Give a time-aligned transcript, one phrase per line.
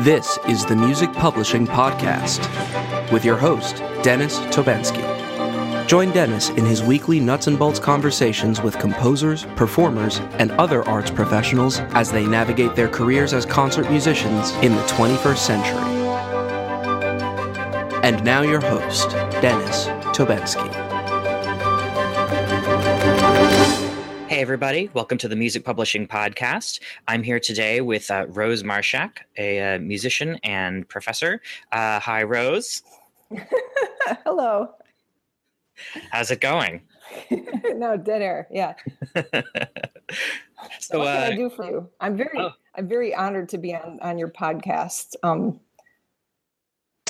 [0.00, 2.40] This is the Music Publishing Podcast
[3.12, 5.06] with your host, Dennis Tobenski.
[5.86, 11.10] Join Dennis in his weekly nuts and bolts conversations with composers, performers, and other arts
[11.10, 15.78] professionals as they navigate their careers as concert musicians in the 21st century.
[18.02, 19.10] And now, your host,
[19.42, 19.84] Dennis
[20.16, 20.79] Tobenski.
[24.40, 24.88] Everybody.
[24.94, 26.80] Welcome to the Music Publishing Podcast.
[27.06, 31.42] I'm here today with uh, Rose Marshack, a uh, musician and professor.
[31.72, 32.82] Uh, hi, Rose.
[34.24, 34.70] Hello.
[36.10, 36.80] How's it going?
[37.30, 38.48] no, dinner.
[38.50, 38.76] Yeah.
[39.14, 41.90] so, what can I uh, do for you?
[42.00, 42.52] I'm very, oh.
[42.76, 45.16] I'm very honored to be on on your podcast.
[45.22, 45.60] Um,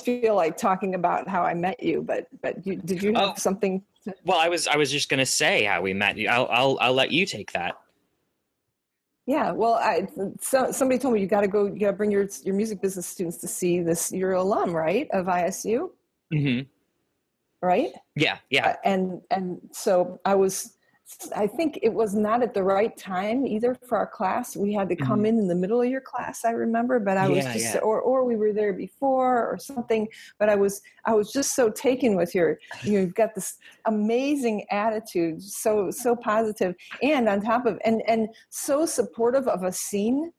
[0.03, 3.35] feel like talking about how I met you, but but you, did you have oh.
[3.37, 3.83] something
[4.25, 6.17] well, I was I was just gonna say how we met.
[6.29, 7.77] I'll I'll I'll let you take that.
[9.27, 10.09] Yeah, well, I
[10.41, 11.67] so, somebody told me you got to go.
[11.67, 14.11] You got to bring your your music business students to see this.
[14.11, 15.91] You're alum, right, of ISU?
[16.33, 16.67] Mm-hmm.
[17.63, 17.93] Right.
[18.17, 18.71] Yeah, yeah.
[18.71, 20.77] Uh, and and so I was
[21.35, 24.57] I think it was not at the right time either for our class.
[24.57, 25.27] We had to come mm-hmm.
[25.27, 27.81] in in the middle of your class, I remember, but I was just, yeah.
[27.81, 30.09] or or we were there before or something.
[30.39, 35.43] But I was I was just so taken with your you've got this amazing attitude,
[35.43, 40.33] so so positive, and on top of and and so supportive of a scene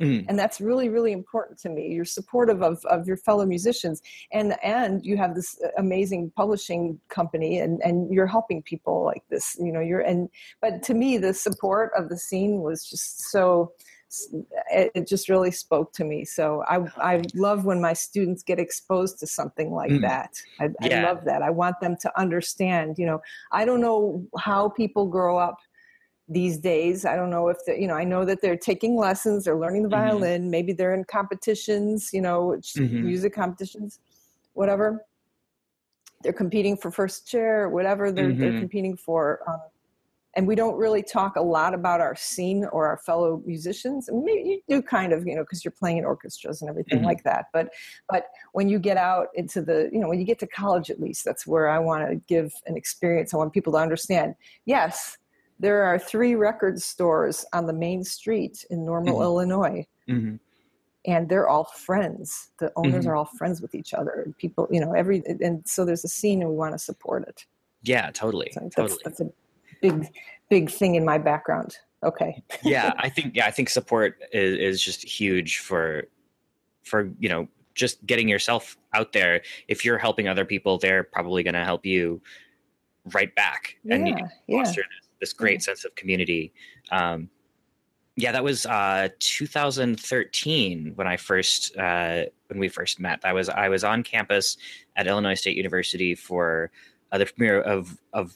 [0.00, 0.26] Mm.
[0.28, 1.88] And that's really, really important to me.
[1.88, 7.60] You're supportive of, of your fellow musicians and, and you have this amazing publishing company
[7.60, 10.28] and, and you're helping people like this, you know, you're, and,
[10.60, 13.72] but to me, the support of the scene was just so,
[14.72, 16.24] it, just really spoke to me.
[16.24, 20.00] So I, I love when my students get exposed to something like mm.
[20.02, 20.30] that.
[20.60, 21.00] I, yeah.
[21.00, 21.42] I love that.
[21.42, 23.20] I want them to understand, you know,
[23.52, 25.58] I don't know how people grow up
[26.28, 29.44] these days i don't know if they you know i know that they're taking lessons
[29.44, 30.08] they're learning the mm-hmm.
[30.08, 30.50] violin mm-hmm.
[30.50, 33.04] maybe they're in competitions you know mm-hmm.
[33.04, 34.00] music competitions
[34.54, 35.04] whatever
[36.22, 38.40] they're competing for first chair whatever they're, mm-hmm.
[38.40, 39.60] they're competing for um,
[40.36, 44.24] and we don't really talk a lot about our scene or our fellow musicians and
[44.24, 47.06] maybe you do kind of you know because you're playing in orchestras and everything mm-hmm.
[47.06, 47.68] like that but
[48.08, 51.00] but when you get out into the you know when you get to college at
[51.00, 54.34] least that's where i want to give an experience i want people to understand
[54.64, 55.18] yes
[55.58, 59.22] there are three record stores on the main street in Normal, mm-hmm.
[59.22, 59.86] Illinois.
[60.08, 60.36] Mm-hmm.
[61.06, 62.50] And they're all friends.
[62.58, 63.10] The owners mm-hmm.
[63.10, 64.22] are all friends with each other.
[64.24, 67.28] And people, you know, every and so there's a scene, and we want to support
[67.28, 67.44] it.
[67.82, 68.50] Yeah, totally.
[68.52, 69.00] So that's, totally.
[69.04, 69.30] that's a
[69.82, 70.08] big,
[70.48, 71.76] big thing in my background.
[72.02, 72.42] Okay.
[72.62, 76.04] yeah, I think yeah, I think support is, is just huge for
[76.84, 79.42] for you know just getting yourself out there.
[79.68, 82.22] If you're helping other people, they're probably going to help you
[83.12, 84.16] right back and yeah,
[84.46, 84.72] yeah
[85.24, 85.62] this great mm-hmm.
[85.62, 86.52] sense of community.
[86.92, 87.30] Um,
[88.16, 93.20] yeah, that was uh, 2013 when I first uh, when we first met.
[93.24, 94.56] I was I was on campus
[94.96, 96.70] at Illinois State University for
[97.10, 98.34] uh, the premiere of of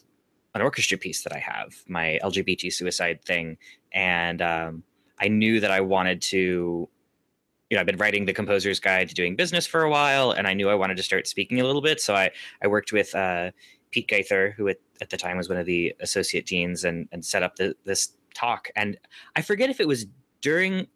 [0.55, 3.59] an orchestra piece that I have, my LGBT suicide thing,
[3.93, 4.83] and um,
[5.21, 6.89] I knew that I wanted to.
[7.71, 10.47] You know, I've been writing the composer's guide to doing business for a while, and
[10.47, 12.01] I knew I wanted to start speaking a little bit.
[12.01, 12.31] So I
[12.63, 13.51] I worked with uh,
[13.91, 17.25] Pete Gaither, who at, at the time was one of the associate deans, and and
[17.25, 18.69] set up the, this talk.
[18.77, 18.99] And
[19.37, 20.07] I forget if it was
[20.41, 20.87] during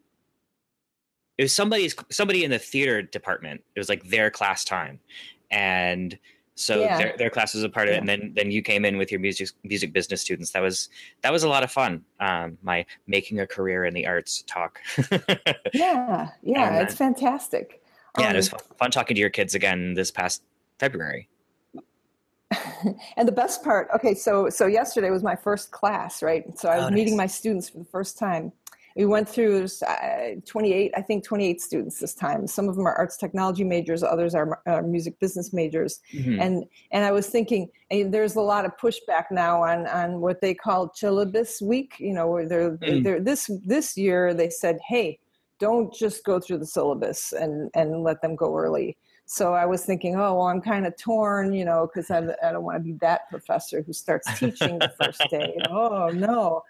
[1.38, 3.62] it was somebody's somebody in the theater department.
[3.75, 5.00] It was like their class time,
[5.50, 6.19] and
[6.54, 6.98] so yeah.
[6.98, 7.97] their, their class was a part of yeah.
[7.97, 8.00] it.
[8.00, 10.52] And then then you came in with your music music business students.
[10.52, 10.88] That was
[11.22, 12.04] that was a lot of fun.
[12.20, 14.78] Um, my making a career in the arts talk.
[15.72, 17.82] yeah, yeah, and, it's fantastic.
[18.19, 20.42] Yeah, um, it was fun, fun talking to your kids again this past
[20.78, 21.28] February.
[23.16, 26.76] and the best part okay so so yesterday was my first class right so i
[26.76, 26.94] was oh, nice.
[26.94, 28.52] meeting my students for the first time
[28.96, 32.94] we went through uh, 28 i think 28 students this time some of them are
[32.94, 36.40] arts technology majors others are, are music business majors mm-hmm.
[36.40, 37.68] and and i was thinking
[38.06, 42.26] there's a lot of pushback now on on what they call syllabus week you know
[42.26, 43.02] where they're, mm.
[43.02, 45.19] they're this this year they said hey
[45.58, 48.96] don't just go through the syllabus and and let them go early
[49.32, 52.52] so I was thinking, oh, well, I'm kind of torn, you know, because I, I
[52.52, 55.55] don't want to be that professor who starts teaching the first day.
[55.56, 56.62] You know, oh, no.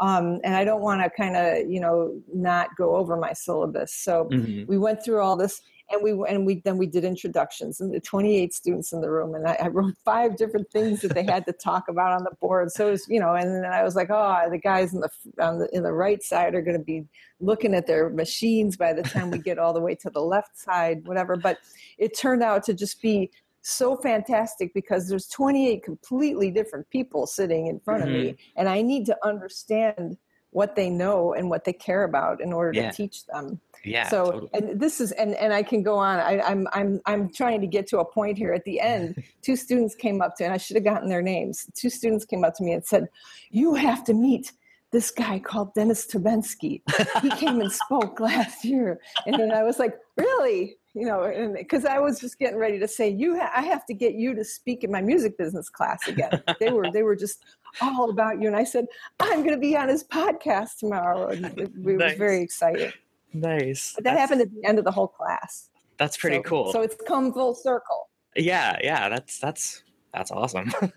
[0.00, 3.94] Um, and I don't want to kind of, you know, not go over my syllabus.
[3.94, 4.70] So mm-hmm.
[4.70, 8.00] we went through all this and we and we then we did introductions and the
[8.00, 11.44] 28 students in the room and I, I, wrote five different things that they had
[11.46, 13.96] to talk about on the board so it was you know and then i was
[13.96, 15.10] like oh the guys in the
[15.40, 17.04] on the in the right side are going to be
[17.40, 20.58] looking at their machines by the time we get all the way to the left
[20.58, 21.58] side whatever but
[21.98, 23.30] it turned out to just be
[23.62, 28.14] so fantastic because there's 28 completely different people sitting in front mm-hmm.
[28.14, 28.60] of me mm-hmm.
[28.60, 30.16] and i need to understand
[30.50, 32.90] what they know and what they care about in order yeah.
[32.90, 33.60] to teach them.
[33.84, 34.08] Yeah.
[34.08, 34.50] So totally.
[34.52, 36.18] and this is and and I can go on.
[36.18, 38.52] I, I'm I'm I'm trying to get to a point here.
[38.52, 41.66] At the end, two students came up to and I should have gotten their names.
[41.74, 43.08] Two students came up to me and said,
[43.50, 44.52] "You have to meet."
[44.92, 46.82] This guy called Dennis Tobenski.
[47.22, 51.84] He came and spoke last year, and then I was like, "Really?" You know, because
[51.84, 54.44] I was just getting ready to say, "You, ha- I have to get you to
[54.44, 57.44] speak in my music business class again." they were, they were just
[57.80, 58.86] all about you, and I said,
[59.20, 62.10] "I'm going to be on his podcast tomorrow," and it, it nice.
[62.10, 62.92] was very exciting.
[63.32, 63.92] Nice.
[63.94, 65.70] But that that's, happened at the end of the whole class.
[65.96, 66.72] That's pretty so, cool.
[66.72, 68.08] So it's come full circle.
[68.34, 70.72] Yeah, yeah, that's that's that's awesome.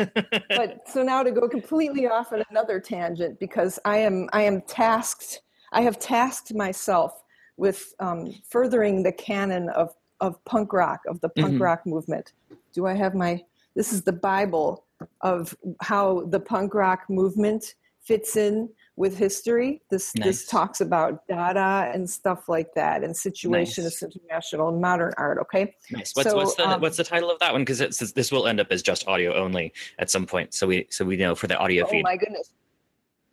[0.50, 4.62] but so now to go completely off on another tangent because I am I am
[4.62, 5.42] tasked.
[5.72, 7.23] I have tasked myself
[7.58, 11.64] with um, furthering the canon of, of punk rock, of the punk mm-hmm.
[11.64, 12.34] rock movement.
[12.74, 13.42] Do I have my,
[13.76, 14.86] this is the Bible
[15.22, 19.82] of how the punk rock movement fits in with history.
[19.90, 20.26] This nice.
[20.26, 24.04] this talks about Dada and stuff like that, and Situationist nice.
[24.04, 25.40] International and modern art.
[25.42, 25.76] Okay.
[25.92, 26.14] Nice.
[26.14, 27.62] What's, so, what's the um, what's the title of that one?
[27.62, 27.80] Because
[28.14, 30.54] this will end up as just audio only at some point.
[30.54, 32.00] So we so we know for the audio oh feed.
[32.00, 32.54] Oh my goodness.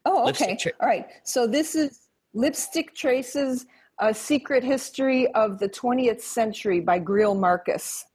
[0.07, 0.57] Oh, okay.
[0.57, 1.07] Tra- All right.
[1.25, 3.67] So this is lipstick traces
[4.01, 8.07] a Secret History of the 20th Century by Greil Marcus.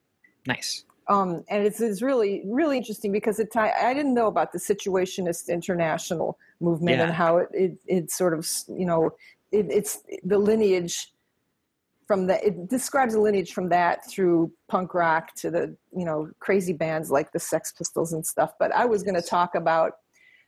[0.48, 0.84] Nice.
[1.08, 5.50] Um, and it's, it's really, really interesting because it, I didn't know about the Situationist
[5.50, 7.04] International movement yeah.
[7.06, 9.12] and how it, it, it sort of, you know,
[9.52, 11.14] it, it's the lineage
[12.08, 16.30] from the, it describes a lineage from that through punk rock to the, you know,
[16.40, 18.54] crazy bands like the Sex Pistols and stuff.
[18.60, 19.94] But I was going to talk about,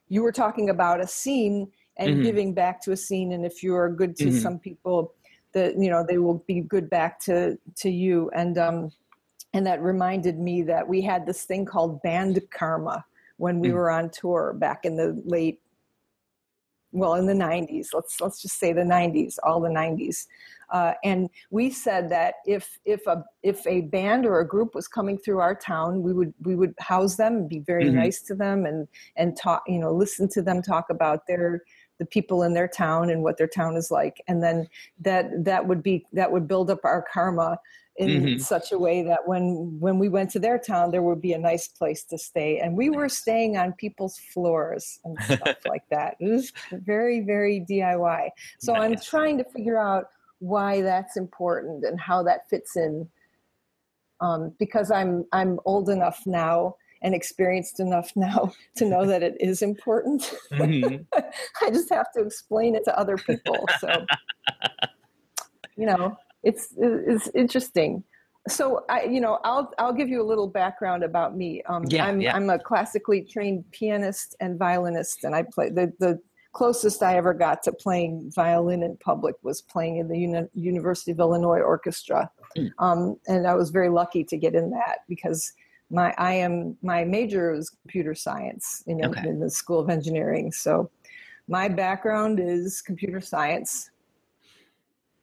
[0.07, 2.23] you were talking about a scene and mm-hmm.
[2.23, 3.31] giving back to a scene.
[3.31, 4.37] And if you are good to mm-hmm.
[4.37, 5.13] some people,
[5.57, 8.91] that you know they will be good back to to you and um
[9.53, 13.03] and that reminded me that we had this thing called band karma
[13.37, 13.73] when we mm.
[13.73, 15.59] were on tour back in the late
[16.91, 20.27] well in the 90s let's let's just say the 90s all the 90s
[20.69, 24.87] uh, and we said that if if a if a band or a group was
[24.87, 27.99] coming through our town we would we would house them and be very mm-hmm.
[27.99, 31.63] nice to them and and talk you know listen to them talk about their
[31.99, 34.21] the people in their town and what their town is like.
[34.27, 34.67] And then
[35.01, 37.59] that that would be that would build up our karma
[37.97, 38.37] in mm-hmm.
[38.37, 41.37] such a way that when when we went to their town there would be a
[41.37, 42.59] nice place to stay.
[42.59, 46.15] And we were staying on people's floors and stuff like that.
[46.19, 48.29] It was very very diy
[48.59, 48.83] so nice.
[48.83, 50.05] i'm trying to figure out
[50.39, 53.07] why that's important and how that fits in
[54.21, 59.35] um, because i'm i'm old enough now and experienced enough now to know that it
[59.39, 60.33] is important.
[60.53, 61.03] Mm-hmm.
[61.65, 63.65] I just have to explain it to other people.
[63.79, 64.05] So,
[65.75, 68.03] you know, it's it's interesting.
[68.47, 71.61] So I, you know, I'll I'll give you a little background about me.
[71.63, 72.35] Um, yeah, I'm yeah.
[72.35, 76.19] I'm a classically trained pianist and violinist, and I play the the
[76.53, 81.11] closest I ever got to playing violin in public was playing in the Uni- University
[81.11, 82.71] of Illinois Orchestra, mm.
[82.79, 85.51] um, and I was very lucky to get in that because
[85.89, 89.27] my I am my major is computer science in, okay.
[89.27, 90.51] in the School of Engineering.
[90.51, 90.89] So
[91.47, 93.89] my background is computer science.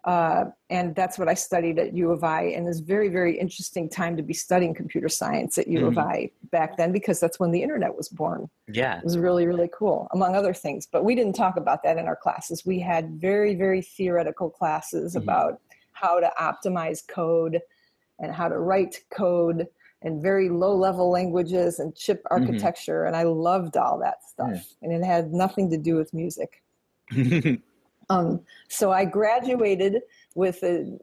[0.05, 3.89] Uh, and that's what I studied at U of I, and it's very, very interesting
[3.89, 5.87] time to be studying computer science at U mm-hmm.
[5.87, 8.51] of I back then because that's when the internet was born.
[8.69, 10.87] Yeah, it was really, really cool, among other things.
[10.87, 12.67] But we didn't talk about that in our classes.
[12.67, 15.23] We had very, very theoretical classes mm-hmm.
[15.23, 15.61] about
[15.93, 17.61] how to optimize code
[18.19, 19.67] and how to write code
[20.05, 22.35] and very low level languages and chip mm-hmm.
[22.35, 23.09] architecture mm-hmm.
[23.09, 24.61] and i loved all that stuff yeah.
[24.83, 26.63] and it had nothing to do with music
[28.11, 30.03] um, so i graduated
[30.35, 30.97] with a,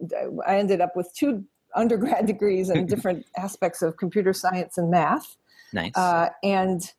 [0.47, 1.43] i ended up with two
[1.75, 5.35] undergrad degrees in different aspects of computer science and math
[5.73, 6.93] nice uh, and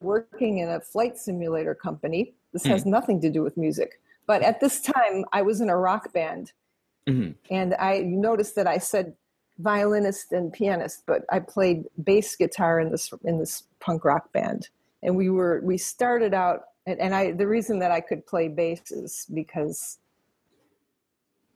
[0.00, 4.42] working in a flight simulator company this mm has nothing to do with music but
[4.42, 6.52] at this time i was in a rock band
[7.06, 7.32] mm-hmm.
[7.50, 9.14] and i noticed that i said
[9.58, 14.68] violinist and pianist, but I played bass guitar in this in this punk rock band.
[15.02, 18.48] And we were we started out and, and I the reason that I could play
[18.48, 19.98] bass is because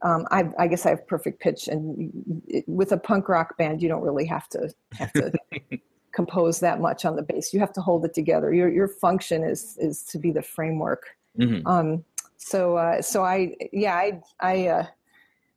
[0.03, 3.81] um, I, I, guess I have perfect pitch, and it, with a punk rock band,
[3.81, 5.33] you don't really have to have to
[6.13, 7.55] compose that much on the bass.
[7.55, 8.53] You have to hold it together.
[8.53, 11.07] Your your function is is to be the framework.
[11.39, 11.67] Mm-hmm.
[11.67, 12.05] Um,
[12.37, 14.87] so uh, so I yeah I I uh,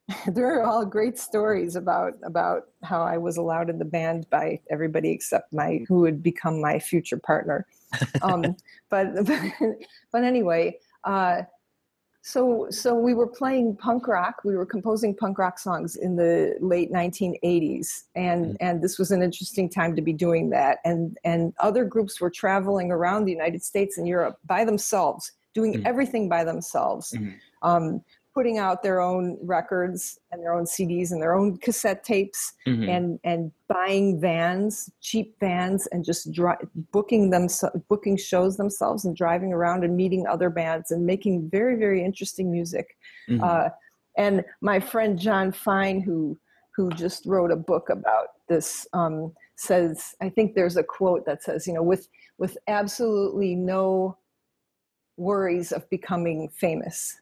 [0.27, 4.59] there are all great stories about about how I was allowed in the band by
[4.69, 7.65] everybody except my who would become my future partner.
[8.21, 8.55] Um,
[8.89, 9.41] but, but,
[10.11, 11.41] but anyway, uh,
[12.21, 14.41] so so we were playing punk rock.
[14.43, 18.57] We were composing punk rock songs in the late 1980s, and mm.
[18.59, 20.79] and this was an interesting time to be doing that.
[20.85, 25.73] And and other groups were traveling around the United States and Europe by themselves doing
[25.73, 25.87] mm-hmm.
[25.87, 27.11] everything by themselves.
[27.11, 27.29] Mm-hmm.
[27.67, 28.03] Um,
[28.35, 32.89] putting out their own records and their own CDs and their own cassette tapes mm-hmm.
[32.89, 36.53] and and buying vans, cheap vans, and just dri-
[36.91, 37.47] booking them
[37.87, 42.51] booking shows themselves and driving around and meeting other bands and making very very interesting
[42.51, 42.97] music.
[43.29, 43.43] Mm-hmm.
[43.43, 43.69] Uh,
[44.17, 46.37] and my friend Jon Fine, who
[46.75, 51.41] who just wrote a book about this, um, says I think there's a quote that
[51.41, 54.17] says, you know, with with absolutely no
[55.17, 57.21] worries of becoming famous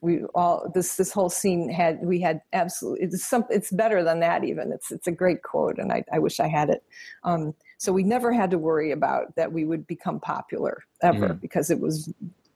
[0.00, 4.20] we all this this whole scene had we had absolutely it's some it's better than
[4.20, 6.82] that even it's it's a great quote and I, I wish I had it.
[7.24, 11.38] Um, so we never had to worry about that we would become popular ever mm-hmm.
[11.38, 12.12] because it was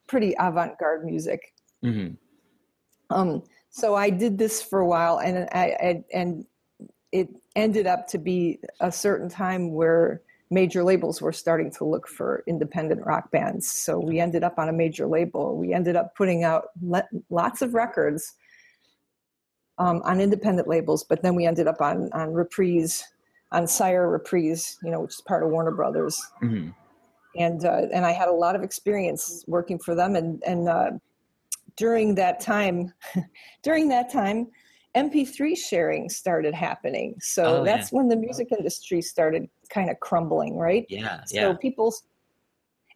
[0.09, 1.54] pretty avant-garde music.
[1.85, 2.14] Mm-hmm.
[3.14, 6.44] Um, so I did this for a while and I, I and
[7.12, 12.06] it ended up to be a certain time where major labels were starting to look
[12.06, 13.66] for independent rock bands.
[13.66, 15.56] So we ended up on a major label.
[15.56, 18.35] We ended up putting out le- lots of records
[19.78, 23.02] um, on independent labels, but then we ended up on on Reprise,
[23.50, 26.21] on Sire Reprise, you know, which is part of Warner Brothers.
[26.42, 26.71] Mm-hmm.
[27.37, 30.90] And uh, and I had a lot of experience working for them, and and uh,
[31.76, 32.92] during that time,
[33.62, 34.49] during that time,
[34.96, 37.14] MP3 sharing started happening.
[37.20, 37.99] So oh, that's yeah.
[37.99, 40.84] when the music industry started kind of crumbling, right?
[40.88, 41.25] Yeah.
[41.25, 41.54] So yeah.
[41.54, 41.94] people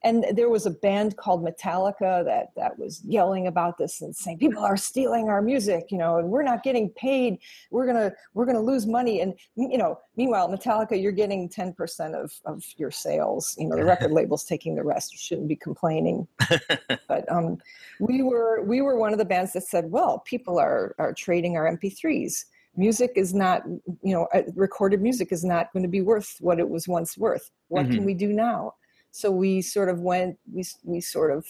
[0.03, 4.39] and there was a band called Metallica that that was yelling about this and saying
[4.39, 7.39] people are stealing our music, you know, and we're not getting paid.
[7.71, 9.21] We're gonna we're gonna lose money.
[9.21, 13.55] And you know, meanwhile, Metallica, you're getting ten percent of of your sales.
[13.59, 15.13] You know, the record label's taking the rest.
[15.13, 16.27] You shouldn't be complaining.
[17.09, 17.59] but um,
[18.01, 21.57] we were we were one of the bands that said, well, people are are trading
[21.57, 22.45] our MP3s
[22.77, 23.63] music is not
[24.03, 27.17] you know uh, recorded music is not going to be worth what it was once
[27.17, 27.95] worth what mm-hmm.
[27.95, 28.73] can we do now
[29.17, 31.47] so we sort of went we, we sort of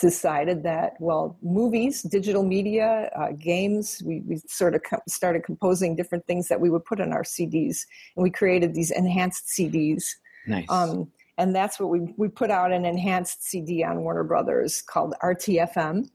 [0.00, 5.96] decided that well movies digital media uh, games we, we sort of co- started composing
[5.96, 10.04] different things that we would put on our cds and we created these enhanced cds
[10.46, 10.64] nice.
[10.68, 15.14] Um, and that's what we, we put out an enhanced cd on warner brothers called
[15.24, 16.08] rtfm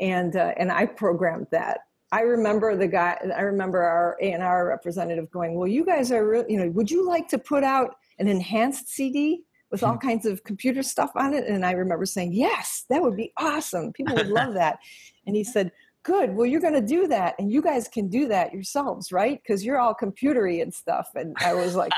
[0.00, 1.80] and uh, and i programmed that
[2.14, 3.16] I remember the guy.
[3.34, 6.68] I remember our A and R representative going, "Well, you guys are, re- you know,
[6.72, 10.06] would you like to put out an enhanced CD with all hmm.
[10.06, 13.92] kinds of computer stuff on it?" And I remember saying, "Yes, that would be awesome.
[13.92, 14.78] People would love that."
[15.26, 15.72] and he said,
[16.04, 16.34] "Good.
[16.34, 19.40] Well, you're going to do that, and you guys can do that yourselves, right?
[19.42, 21.92] Because you're all computery and stuff." And I was like,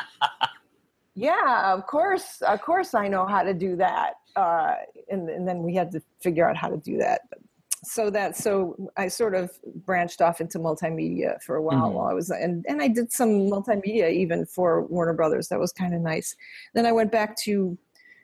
[1.15, 4.75] "Yeah, of course, of course, I know how to do that." Uh,
[5.11, 7.21] and, and then we had to figure out how to do that.
[7.31, 7.39] But
[7.85, 9.51] so that so I sort of
[9.85, 11.95] branched off into multimedia for a while mm-hmm.
[11.95, 15.49] while I was and and I did some multimedia even for Warner Brothers.
[15.49, 16.37] That was kind of nice.
[16.75, 17.77] Then I went back to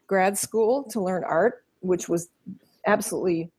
[0.06, 2.28] grad school to learn art, which was
[2.86, 3.50] absolutely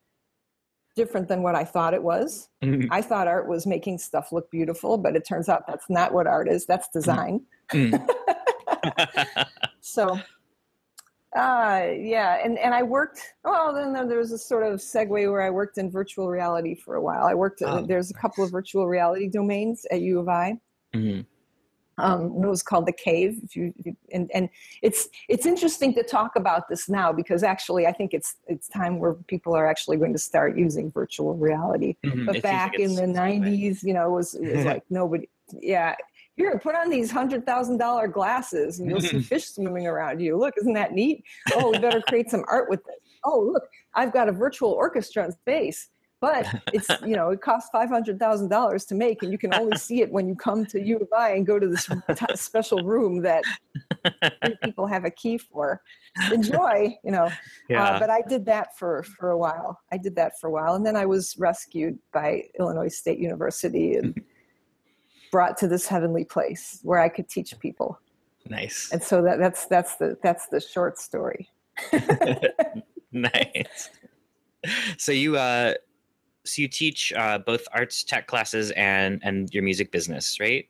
[0.95, 2.49] different than what I thought it was.
[2.61, 2.91] Mm-hmm.
[2.91, 6.27] I thought art was making stuff look beautiful, but it turns out that's not what
[6.27, 6.65] art is.
[6.65, 7.41] That's design.
[7.71, 9.41] Mm-hmm.
[9.81, 10.19] so
[11.35, 13.21] uh, yeah, and and I worked.
[13.43, 16.95] Well, then there was a sort of segue where I worked in virtual reality for
[16.95, 17.25] a while.
[17.25, 17.61] I worked.
[17.65, 20.59] Oh, there's a couple of virtual reality domains at U of I.
[20.93, 21.21] Mm-hmm.
[21.97, 23.39] Um, it was called the Cave.
[23.43, 23.73] If you,
[24.11, 24.49] and and
[24.81, 28.99] it's it's interesting to talk about this now because actually I think it's it's time
[28.99, 31.95] where people are actually going to start using virtual reality.
[32.03, 32.25] Mm-hmm.
[32.25, 35.29] But back in the '90s, you know, it was it was like nobody.
[35.59, 35.95] Yeah,
[36.41, 40.37] here, put on these hundred thousand dollar glasses and you'll see fish swimming around you.
[40.37, 41.23] Look, isn't that neat?
[41.53, 42.95] Oh, we better create some art with this.
[43.23, 47.69] Oh, look, I've got a virtual orchestra in space, but it's you know it costs
[47.71, 50.65] five hundred thousand dollars to make, and you can only see it when you come
[50.67, 53.43] to U of I and go to this t- special room that
[54.63, 55.81] people have a key for.
[56.31, 57.25] Enjoy, you know.
[57.25, 57.31] Uh,
[57.69, 57.83] yeah.
[57.83, 59.79] Uh, but I did that for for a while.
[59.91, 63.95] I did that for a while, and then I was rescued by Illinois State University
[63.95, 64.19] and
[65.31, 67.99] brought to this heavenly place where I could teach people.
[68.49, 68.89] Nice.
[68.91, 71.49] And so that, that's that's the that's the short story.
[73.11, 73.89] nice.
[74.97, 75.75] So you uh
[76.45, 80.67] so you teach uh both arts tech classes and and your music business, right?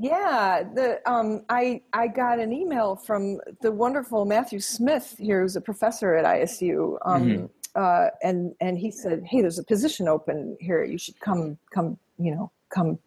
[0.00, 5.56] Yeah, the um, I I got an email from the wonderful Matthew Smith here, who's
[5.56, 7.46] a professor at ISU, um, mm-hmm.
[7.74, 10.84] uh, and and he said, "Hey, there's a position open here.
[10.84, 12.98] You should come come you know come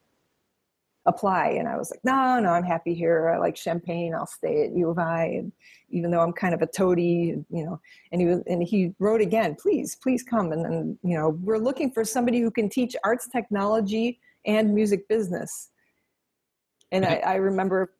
[1.07, 4.65] apply and i was like no no i'm happy here i like Champaign i'll stay
[4.65, 5.51] at u of i and
[5.89, 7.79] even though i'm kind of a toady you know
[8.11, 11.57] and he was, and he wrote again please please come and then you know we're
[11.57, 15.69] looking for somebody who can teach arts technology and music business
[16.91, 17.91] and I, I remember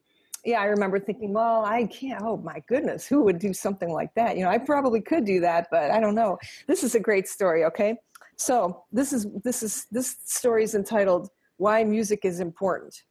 [0.43, 2.21] yeah, I remember thinking, well, I can't.
[2.23, 4.37] Oh my goodness, who would do something like that?
[4.37, 6.39] You know, I probably could do that, but I don't know.
[6.67, 7.63] This is a great story.
[7.65, 7.97] Okay,
[8.37, 11.29] so this is this is this story is entitled
[11.61, 13.03] "Why Music Is Important."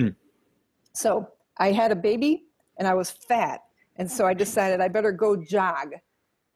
[0.00, 0.14] Mm.
[0.92, 2.44] So I had a baby
[2.78, 3.60] and I was fat,
[3.96, 5.88] and so I decided I better go jog.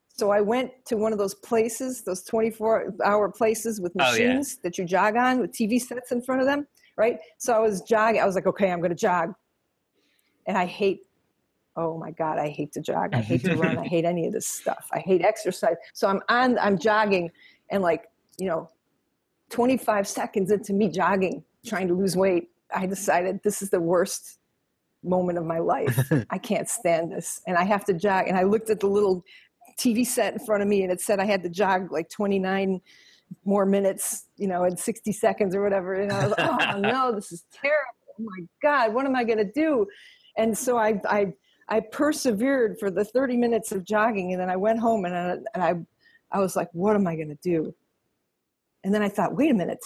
[0.08, 4.54] So I went to one of those places, those 24 hour places with machines oh,
[4.56, 4.60] yeah.
[4.64, 7.18] that you jog on with TV sets in front of them, right?
[7.38, 8.20] So I was jogging.
[8.20, 9.32] I was like, okay, I'm going to jog
[10.48, 11.02] and I hate
[11.78, 14.32] oh my god i hate to jog i hate to run i hate any of
[14.32, 17.30] this stuff i hate exercise so i'm on i'm jogging
[17.70, 18.68] and like you know
[19.50, 24.38] 25 seconds into me jogging trying to lose weight i decided this is the worst
[25.04, 26.10] moment of my life.
[26.30, 27.40] I can't stand this.
[27.46, 28.28] And i have to jog.
[28.28, 29.24] And i looked at the little
[29.78, 32.80] tv set in front of me and it said i had to jog like 29
[33.44, 35.94] more minutes you know in 60 seconds or whatever.
[35.94, 37.78] And i was like oh no this is terrible.
[38.18, 39.86] Oh my god what am i going to do?
[40.36, 41.32] And so I, I,
[41.68, 44.32] I persevered for the 30 minutes of jogging.
[44.32, 45.74] And then I went home and I, and I,
[46.30, 47.74] I was like, what am I going to do?
[48.88, 49.85] And then I thought, wait a minute,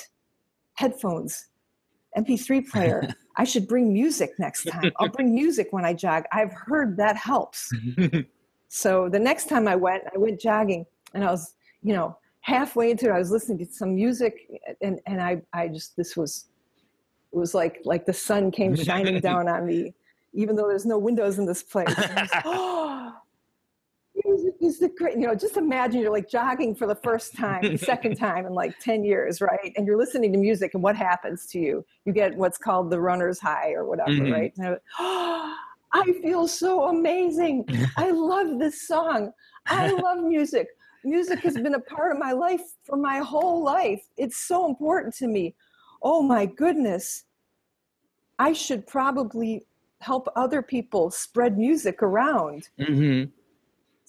[0.75, 1.49] headphones,
[2.17, 3.13] MP3 player.
[3.37, 4.93] I should bring music next time.
[5.01, 6.23] I'll bring music when I jog.
[6.31, 7.69] I've heard that helps.
[8.69, 12.93] so the next time I went, I went jogging and I was, you know, halfway
[12.93, 14.49] into it, I was listening to some music
[14.81, 16.45] and, and I, I just, this was,
[17.33, 19.95] it was like, like the sun came shining down on me
[20.33, 21.93] even though there's no windows in this place.
[22.45, 23.15] oh,
[24.25, 28.17] is the great, you know, just imagine you're like jogging for the first time, second
[28.19, 29.73] time in like 10 years, right?
[29.77, 31.85] And you're listening to music and what happens to you?
[32.05, 34.33] You get what's called the runner's high or whatever, mm-hmm.
[34.33, 34.53] right?
[34.57, 35.57] And I,
[35.93, 37.67] I feel so amazing.
[37.97, 39.33] I love this song.
[39.67, 40.69] I love music.
[41.05, 44.03] Music has been a part of my life for my whole life.
[44.17, 45.55] It's so important to me.
[46.03, 47.25] Oh my goodness.
[48.39, 49.67] I should probably
[50.01, 52.69] help other people spread music around.
[52.79, 53.31] Mm-hmm.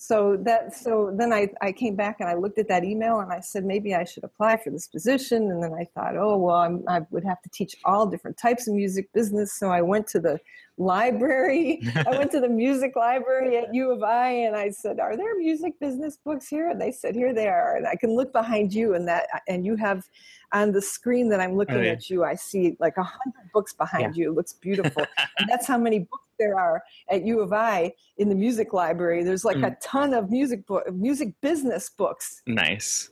[0.05, 3.31] So that so then I, I came back and I looked at that email and
[3.31, 6.57] I said maybe I should apply for this position and then I thought oh well
[6.57, 10.07] I'm, I would have to teach all different types of music business so I went
[10.07, 10.41] to the
[10.77, 11.81] library.
[11.95, 15.37] I went to the music library at U of I and I said, Are there
[15.37, 16.69] music business books here?
[16.69, 17.77] And they said, Here they are.
[17.77, 20.03] And I can look behind you and that and you have
[20.51, 21.91] on the screen that I'm looking oh, yeah.
[21.91, 24.23] at you, I see like a hundred books behind yeah.
[24.23, 24.31] you.
[24.31, 25.05] It looks beautiful.
[25.37, 29.23] and that's how many books there are at U of I in the music library.
[29.23, 29.71] There's like mm.
[29.71, 32.41] a ton of music book music business books.
[32.47, 33.09] Nice.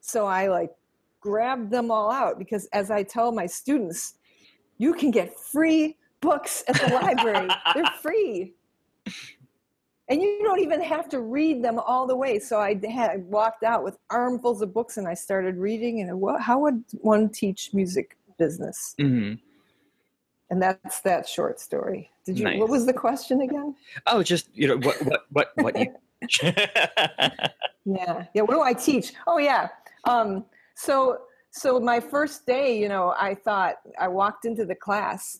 [0.00, 0.70] So I like
[1.20, 4.14] grabbed them all out because as I tell my students,
[4.78, 7.48] you can get free books at the library.
[7.74, 8.54] They're free.
[10.08, 12.38] And you don't even have to read them all the way.
[12.38, 16.00] So I had I walked out with armfuls of books and I started reading.
[16.00, 18.94] And how would one teach music business?
[19.00, 19.36] Mm-hmm.
[20.50, 22.10] And that's that short story.
[22.24, 22.44] Did you?
[22.44, 22.58] Nice.
[22.58, 23.74] What was the question again?
[24.06, 25.94] Oh, just you know what what what what you.
[26.42, 28.42] yeah, yeah.
[28.42, 29.12] What do I teach?
[29.26, 29.68] Oh, yeah.
[30.04, 31.18] Um, so
[31.50, 35.38] so my first day, you know, I thought I walked into the class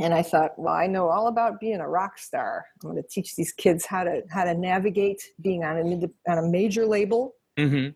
[0.00, 2.66] and I thought, well, I know all about being a rock star.
[2.82, 6.38] I'm going to teach these kids how to how to navigate being on a on
[6.38, 7.90] a major label, mm-hmm.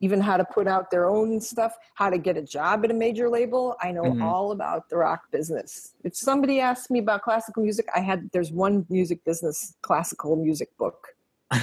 [0.00, 2.94] Even how to put out their own stuff, how to get a job at a
[2.94, 3.76] major label.
[3.80, 4.22] I know mm-hmm.
[4.22, 5.94] all about the rock business.
[6.04, 10.76] If somebody asked me about classical music, I had there's one music business classical music
[10.78, 11.08] book.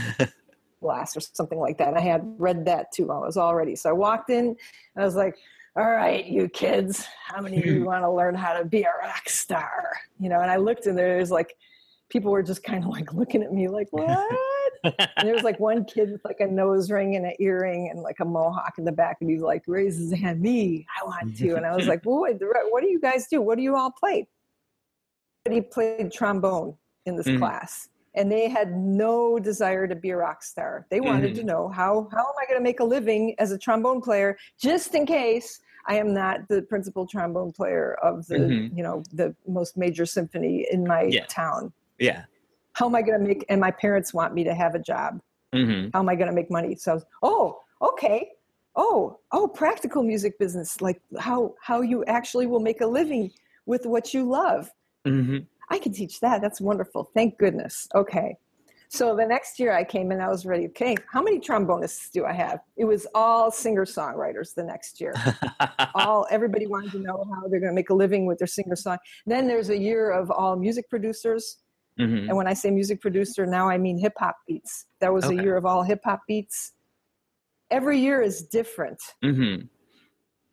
[0.82, 1.89] last or something like that.
[1.89, 3.12] And I had read that too.
[3.12, 4.56] I was already so I walked in.
[4.98, 5.36] I was like,
[5.76, 8.91] all right, you kids, how many of you want to learn how to be a
[9.02, 9.94] rock star?
[10.20, 11.56] You know, and I looked in and there's like,
[12.10, 14.28] people were just kind of like looking at me like, what?
[14.84, 18.02] And there was like one kid with like a nose ring and an earring and
[18.02, 21.38] like a mohawk in the back, and he's like, raises his hand, me, I want
[21.38, 21.56] to.
[21.56, 22.20] And I was like, well,
[22.70, 23.41] what do you guys do?
[23.41, 24.28] What do you all play?
[25.44, 27.39] But he played trombone in this mm.
[27.39, 30.86] class and they had no desire to be a rock star.
[30.89, 31.36] They wanted mm.
[31.38, 34.38] to know how how am I going to make a living as a trombone player,
[34.60, 38.78] just in case I am not the principal trombone player of the mm-hmm.
[38.78, 41.26] you know the most major symphony in my yeah.
[41.26, 41.72] town.
[42.00, 42.24] Yeah.
[42.73, 43.45] How am I going to make?
[43.49, 45.19] And my parents want me to have a job.
[45.53, 45.89] Mm-hmm.
[45.93, 46.75] How am I going to make money?
[46.75, 48.29] So, oh, okay.
[48.75, 53.31] Oh, oh, practical music business, like how how you actually will make a living
[53.65, 54.71] with what you love.
[55.05, 55.39] Mm-hmm.
[55.69, 56.41] I can teach that.
[56.41, 57.12] That's wonderful.
[57.13, 57.88] Thank goodness.
[57.93, 58.38] Okay.
[58.93, 60.65] So the next year I came and I was ready.
[60.67, 62.60] Okay, how many trombonists do I have?
[62.75, 65.13] It was all singer songwriters the next year.
[65.95, 68.75] all everybody wanted to know how they're going to make a living with their singer
[68.75, 68.97] song.
[69.25, 71.60] Then there's a year of all music producers.
[71.99, 72.30] Mm-hmm.
[72.30, 74.86] And when I say music producer, now I mean hip hop beats.
[74.99, 75.38] That was okay.
[75.38, 76.73] a year of all hip hop beats.
[77.69, 79.01] Every year is different.
[79.23, 79.65] Mm-hmm.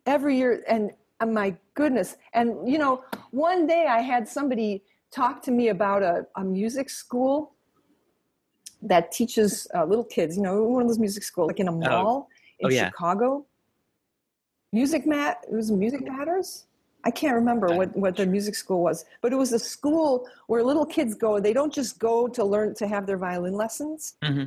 [0.07, 2.17] Every year, and, and my goodness.
[2.35, 6.91] And, you know, one day I had somebody talk to me about a, a music
[6.91, 7.55] school
[8.83, 11.73] that teaches uh, little kids, you know, one of those music schools, like in a
[11.73, 11.79] oh.
[11.79, 12.35] mall oh.
[12.61, 12.87] in oh, yeah.
[12.87, 13.47] Chicago.
[14.73, 16.67] Music mat, it was Music Matters.
[17.05, 20.63] I can't remember what, what the music school was, but it was a school where
[20.63, 21.39] little kids go.
[21.39, 24.15] They don't just go to learn to have their violin lessons.
[24.23, 24.45] Mm-hmm.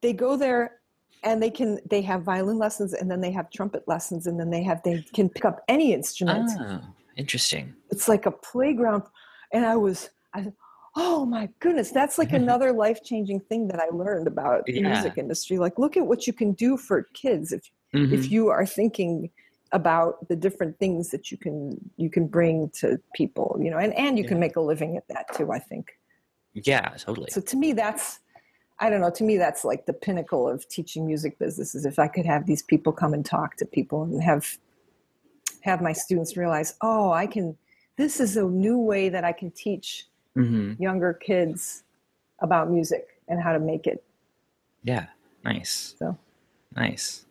[0.00, 0.80] They go there
[1.22, 4.50] and they can they have violin lessons and then they have trumpet lessons and then
[4.50, 6.50] they have they can pick up any instrument.
[6.58, 6.80] Oh,
[7.16, 7.74] interesting.
[7.90, 9.04] It's like a playground.
[9.52, 10.54] And I was I said,
[10.96, 15.58] oh my goodness that's like another life-changing thing that i learned about the music industry
[15.58, 18.12] like look at what you can do for kids if mm-hmm.
[18.12, 19.30] if you are thinking
[19.72, 23.94] about the different things that you can you can bring to people you know and
[23.94, 24.28] and you yeah.
[24.28, 25.98] can make a living at that too i think
[26.52, 28.20] yeah totally so to me that's
[28.80, 32.06] i don't know to me that's like the pinnacle of teaching music businesses if i
[32.06, 34.58] could have these people come and talk to people and have
[35.62, 37.56] have my students realize oh i can
[37.96, 40.06] this is a new way that i can teach
[40.36, 40.80] mm-hmm.
[40.82, 41.84] younger kids
[42.40, 44.04] about music and how to make it.
[44.82, 45.06] Yeah,
[45.44, 45.94] nice.
[45.98, 46.18] So
[46.74, 47.24] nice.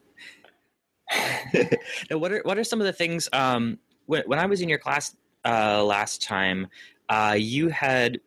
[2.10, 3.30] Now, what are what are some of the things?
[3.34, 6.68] Um, when when I was in your class uh, last time,
[7.10, 8.20] uh, you had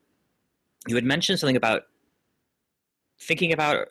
[0.87, 1.83] you had mentioned something about
[3.21, 3.89] thinking about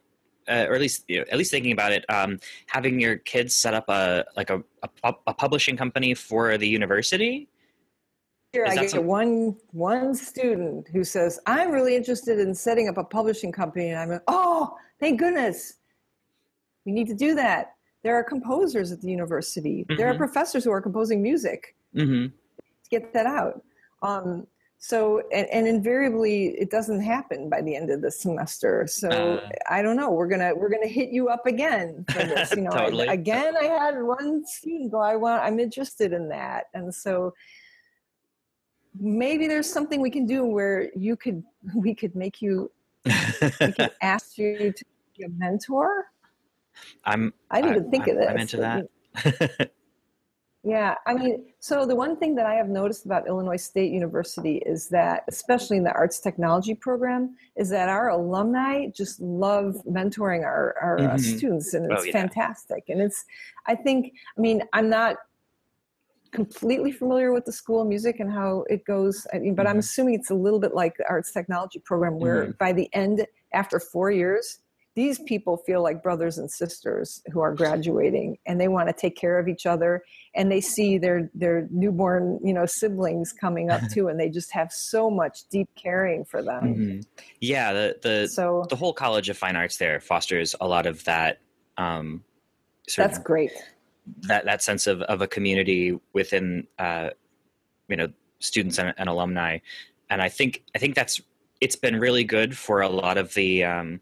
[0.48, 3.56] uh, or at least you know, at least thinking about it, um, having your kids
[3.56, 4.64] set up a like a,
[5.04, 7.48] a, a publishing company for the university
[8.54, 13.04] year I get one one student who says, "I'm really interested in setting up a
[13.04, 15.76] publishing company," and I'm like, "Oh, thank goodness!
[16.86, 19.84] We need to do that." There are composers at the university.
[19.84, 19.98] Mm-hmm.
[19.98, 20.18] There are mm-hmm.
[20.20, 21.76] professors who are composing music.
[21.96, 22.36] Mm-hmm.
[22.90, 23.64] Get that out.
[24.02, 24.46] Um,
[24.78, 28.86] so, and, and, invariably, it doesn't happen by the end of the semester.
[28.86, 30.12] So, uh, I don't know.
[30.12, 32.52] We're gonna we're gonna hit you up again for this.
[32.52, 33.08] You know, totally.
[33.08, 37.34] I, again, I had one student go, "I want, I'm interested in that," and so
[39.00, 42.70] maybe there's something we can do where you could we could make you
[43.06, 44.86] we could ask you to
[45.18, 46.12] be a mentor
[47.06, 49.72] i'm i didn't even think I'm, of this i'm into that
[50.64, 54.58] yeah i mean so the one thing that i have noticed about illinois state university
[54.66, 60.44] is that especially in the arts technology program is that our alumni just love mentoring
[60.44, 61.16] our, our uh, mm-hmm.
[61.16, 62.12] uh, students and it's oh, yeah.
[62.12, 63.26] fantastic and it's
[63.68, 65.18] i think i mean i'm not
[66.32, 69.72] completely familiar with the school of music and how it goes I mean, but mm-hmm.
[69.72, 72.52] i'm assuming it's a little bit like the arts technology program where mm-hmm.
[72.58, 74.60] by the end after four years
[74.96, 79.16] these people feel like brothers and sisters who are graduating and they want to take
[79.16, 80.04] care of each other
[80.36, 84.52] and they see their their newborn you know siblings coming up too and they just
[84.52, 86.64] have so much deep caring for them.
[86.64, 87.00] Mm-hmm.
[87.40, 91.04] yeah the the so the whole college of fine arts there fosters a lot of
[91.06, 91.40] that
[91.78, 92.24] um
[92.98, 93.52] that's great.
[94.22, 97.10] that that sense of of a community within uh,
[97.88, 98.08] you know
[98.40, 99.60] students and, and, alumni,
[100.10, 101.22] and I think I think that's
[101.62, 104.02] it's been really good for a lot of the um,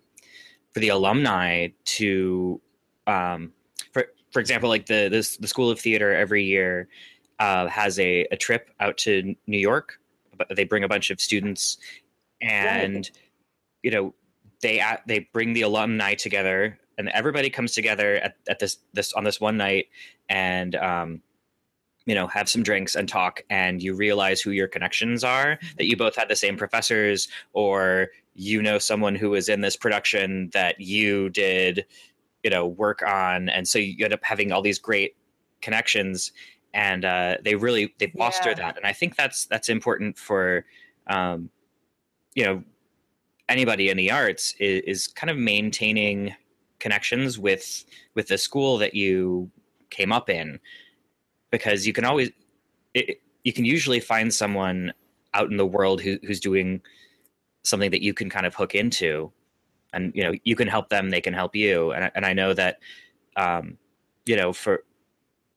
[0.74, 2.62] for the alumni to
[3.08, 3.52] um,
[3.92, 6.88] for for example like the this the School of Theater every year
[7.40, 10.00] uh, has a, a trip out to New York.
[10.50, 11.78] They bring a bunch of students,
[12.42, 13.10] and
[13.84, 14.14] you know
[14.62, 19.24] they they bring the alumni together and everybody comes together at, at this this on
[19.24, 19.88] this one night
[20.30, 21.22] and um,
[22.06, 25.86] you know have some drinks and talk and you realize who your connections are that
[25.86, 30.50] you both had the same professors or you know someone who was in this production
[30.54, 31.86] that you did
[32.44, 35.16] you know work on and so you end up having all these great
[35.62, 36.32] connections
[36.74, 38.56] and uh, they really they foster yeah.
[38.56, 40.66] that and i think that's that's important for
[41.08, 41.50] um,
[42.34, 42.64] you know
[43.50, 46.34] anybody in the arts is, is kind of maintaining
[46.80, 47.86] connections with
[48.16, 49.52] with the school that you
[49.90, 50.60] came up in
[51.52, 52.32] because you can always
[52.94, 54.94] it, you can usually find someone
[55.34, 56.82] out in the world who, who's doing
[57.64, 59.32] something that you can kind of hook into
[59.94, 61.92] and you know you can help them they can help you.
[61.92, 62.80] And, and i know that
[63.36, 63.78] um,
[64.26, 64.84] you know for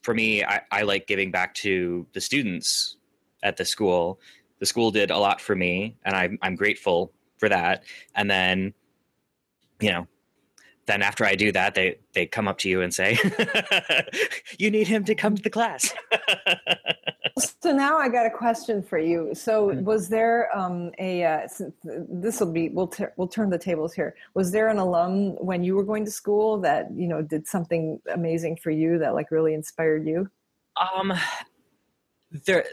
[0.02, 2.96] for me I, I like giving back to the students
[3.42, 4.20] at the school.
[4.58, 7.84] The school did a lot for me and I'm, I'm grateful for that.
[8.14, 8.74] And then
[9.80, 10.06] you know
[10.86, 13.18] then after I do that, they they come up to you and say,
[14.58, 15.92] "You need him to come to the class."
[17.62, 19.30] so now I got a question for you.
[19.34, 19.84] So mm-hmm.
[19.84, 21.48] was there um, a uh,
[21.82, 24.14] this will be we'll ter- we'll turn the tables here.
[24.34, 28.00] Was there an alum when you were going to school that you know did something
[28.12, 30.30] amazing for you that like really inspired you?
[30.76, 31.12] Um,
[32.46, 32.64] there,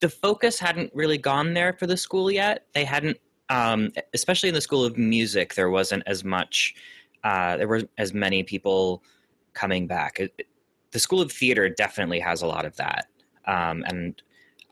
[0.00, 2.66] the focus hadn't really gone there for the school yet.
[2.72, 6.74] They hadn't, um, especially in the School of Music, there wasn't as much
[7.24, 9.02] uh, there were as many people
[9.54, 10.20] coming back.
[10.20, 10.46] It, it,
[10.92, 13.06] the School of Theater definitely has a lot of that,
[13.46, 14.20] um, and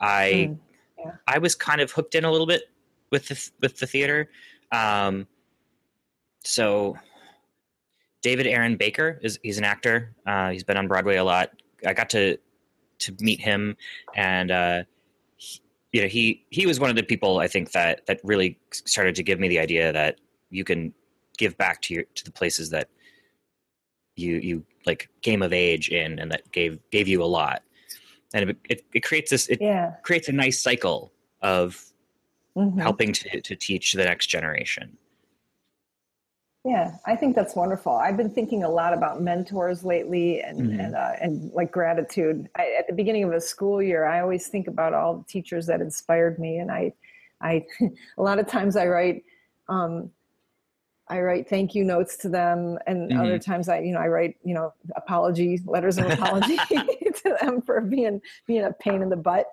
[0.00, 0.58] I mm.
[0.98, 1.12] yeah.
[1.26, 2.62] I was kind of hooked in a little bit
[3.10, 4.30] with the with the theater.
[4.72, 5.26] Um,
[6.44, 6.96] so
[8.22, 10.14] David Aaron Baker is he's an actor.
[10.26, 11.50] Uh, he's been on Broadway a lot.
[11.86, 12.38] I got to
[13.00, 13.76] to meet him,
[14.14, 14.82] and uh,
[15.36, 15.60] he,
[15.92, 19.14] you know he he was one of the people I think that that really started
[19.16, 20.92] to give me the idea that you can
[21.38, 22.90] give back to your to the places that
[24.18, 27.62] you you like came of age in and that gave gave you a lot
[28.34, 29.94] and it, it, it creates this it yeah.
[30.02, 31.82] creates a nice cycle of
[32.56, 32.78] mm-hmm.
[32.78, 34.96] helping to, to teach the next generation
[36.64, 40.80] yeah i think that's wonderful i've been thinking a lot about mentors lately and mm-hmm.
[40.80, 44.48] and, uh, and like gratitude I, at the beginning of a school year i always
[44.48, 46.92] think about all the teachers that inspired me and i
[47.40, 47.64] i
[48.18, 49.24] a lot of times i write
[49.68, 50.10] um,
[51.10, 53.20] I write thank you notes to them, and mm-hmm.
[53.20, 57.62] other times I, you know, I write, you know, apology letters of apology to them
[57.62, 59.46] for being being a pain in the butt.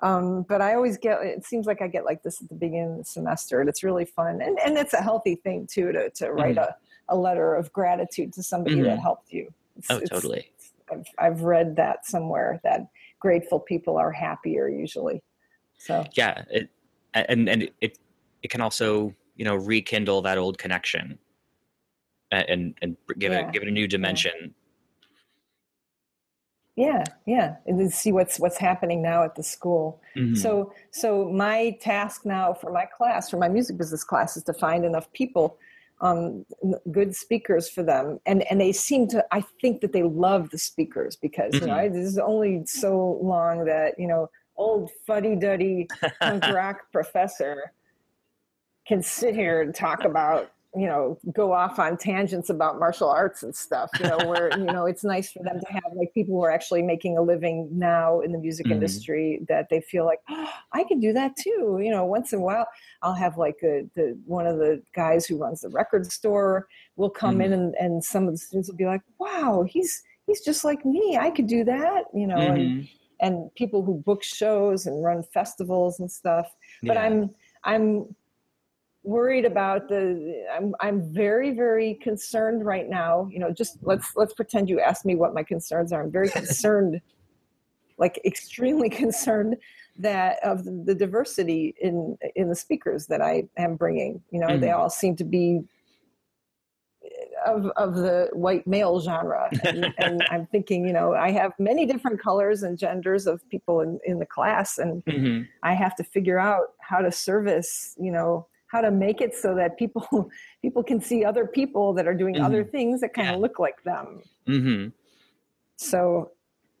[0.00, 1.20] Um, but I always get.
[1.22, 3.82] It seems like I get like this at the beginning of the semester, and it's
[3.82, 6.70] really fun, and and it's a healthy thing too to to write mm-hmm.
[6.70, 6.76] a
[7.10, 8.84] a letter of gratitude to somebody mm-hmm.
[8.84, 9.52] that helped you.
[9.76, 10.50] It's, oh, totally.
[10.90, 12.86] I've, I've read that somewhere that
[13.18, 15.22] grateful people are happier usually.
[15.78, 16.70] So yeah, it,
[17.14, 17.98] and and it
[18.42, 21.18] it can also you know rekindle that old connection
[22.30, 23.48] and and give yeah.
[23.48, 24.54] it give it a new dimension
[26.76, 30.34] yeah yeah and see what's what's happening now at the school mm-hmm.
[30.34, 34.52] so so my task now for my class for my music business class is to
[34.52, 35.56] find enough people
[36.02, 36.44] um,
[36.90, 40.58] good speakers for them and and they seem to i think that they love the
[40.58, 41.64] speakers because mm-hmm.
[41.64, 41.94] you know mm-hmm.
[41.94, 45.88] this is only so long that you know old fuddy-duddy
[46.20, 47.72] punk rock professor
[48.86, 53.42] can sit here and talk about you know go off on tangents about martial arts
[53.42, 56.34] and stuff you know where you know it's nice for them to have like people
[56.34, 58.74] who are actually making a living now in the music mm-hmm.
[58.74, 62.38] industry that they feel like oh, i can do that too you know once in
[62.38, 62.66] a while
[63.02, 67.10] i'll have like a, the one of the guys who runs the record store will
[67.10, 67.52] come mm-hmm.
[67.52, 70.84] in and, and some of the students will be like wow he's he's just like
[70.84, 72.60] me i could do that you know mm-hmm.
[72.60, 72.88] and
[73.22, 77.02] and people who book shows and run festivals and stuff but yeah.
[77.02, 77.30] i'm
[77.64, 78.06] i'm
[79.02, 83.28] worried about the I'm I'm very very concerned right now.
[83.32, 86.02] You know, just let's let's pretend you asked me what my concerns are.
[86.02, 87.00] I'm very concerned
[87.98, 89.56] like extremely concerned
[89.98, 94.22] that of the diversity in in the speakers that I am bringing.
[94.30, 94.60] You know, mm-hmm.
[94.60, 95.62] they all seem to be
[97.46, 101.86] of of the white male genre, and, and, I'm thinking, you know, I have many
[101.86, 105.42] different colors and genders of people in in the class, and mm-hmm.
[105.62, 109.54] I have to figure out how to service, you know, how to make it so
[109.56, 110.30] that people
[110.62, 112.44] people can see other people that are doing mm-hmm.
[112.44, 113.40] other things that kind of yeah.
[113.40, 114.22] look like them.
[114.48, 114.88] Mm-hmm.
[115.76, 116.32] So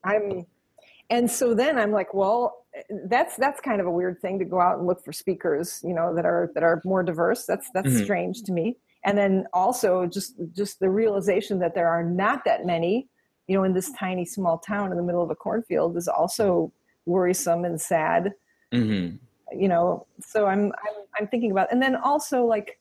[0.04, 0.46] I'm,
[1.08, 2.66] and so then I'm like, well,
[3.06, 5.94] that's that's kind of a weird thing to go out and look for speakers, you
[5.94, 7.44] know, that are that are more diverse.
[7.44, 8.04] That's that's mm-hmm.
[8.04, 8.76] strange to me.
[9.04, 13.08] And then also just just the realization that there are not that many,
[13.48, 16.72] you know, in this tiny small town in the middle of a cornfield is also
[17.06, 18.32] worrisome and sad.
[18.72, 19.16] Mm-hmm
[19.56, 22.78] you know so I'm, I'm i'm thinking about and then also like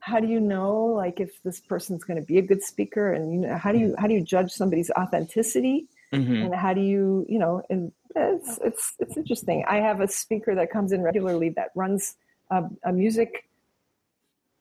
[0.00, 3.32] how do you know like if this person's going to be a good speaker and
[3.32, 6.34] you know how do you how do you judge somebody's authenticity mm-hmm.
[6.34, 10.54] and how do you you know and it's it's it's interesting i have a speaker
[10.54, 12.16] that comes in regularly that runs
[12.50, 13.48] a, a music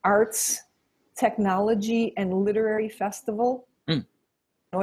[0.03, 0.61] arts
[1.17, 4.05] technology and literary festival mm.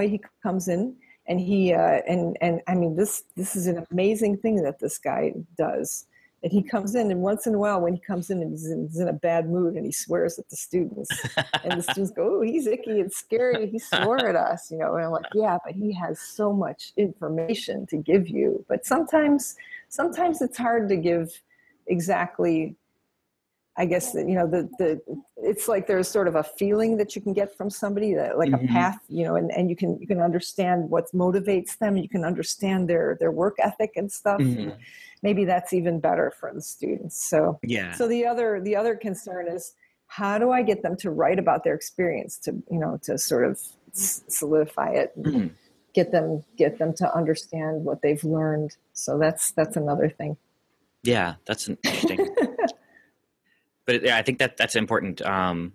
[0.00, 0.94] he comes in
[1.28, 4.98] and he uh, and and I mean this this is an amazing thing that this
[4.98, 6.06] guy does.
[6.40, 8.70] And he comes in, and once in a while, when he comes in and he's
[8.70, 11.10] in, he's in a bad mood, and he swears at the students,
[11.64, 13.68] and the students go, "Oh, he's icky and scary.
[13.68, 14.94] He swore at us," you know.
[14.94, 18.64] And I'm like, "Yeah, but he has so much information to give you.
[18.68, 19.56] But sometimes,
[19.88, 21.42] sometimes it's hard to give
[21.88, 22.76] exactly
[23.78, 25.00] I guess you know the the
[25.36, 28.50] it's like there's sort of a feeling that you can get from somebody that like
[28.50, 28.64] mm-hmm.
[28.64, 32.08] a path you know and, and you can you can understand what motivates them you
[32.08, 34.70] can understand their their work ethic and stuff mm-hmm.
[35.22, 39.46] maybe that's even better for the students so yeah so the other the other concern
[39.46, 39.74] is
[40.08, 43.44] how do I get them to write about their experience to you know to sort
[43.44, 43.60] of
[43.92, 45.48] solidify it mm-hmm.
[45.94, 50.36] get them get them to understand what they've learned so that's that's another thing
[51.04, 52.28] yeah that's interesting
[53.88, 55.72] but yeah, I think that that's important um,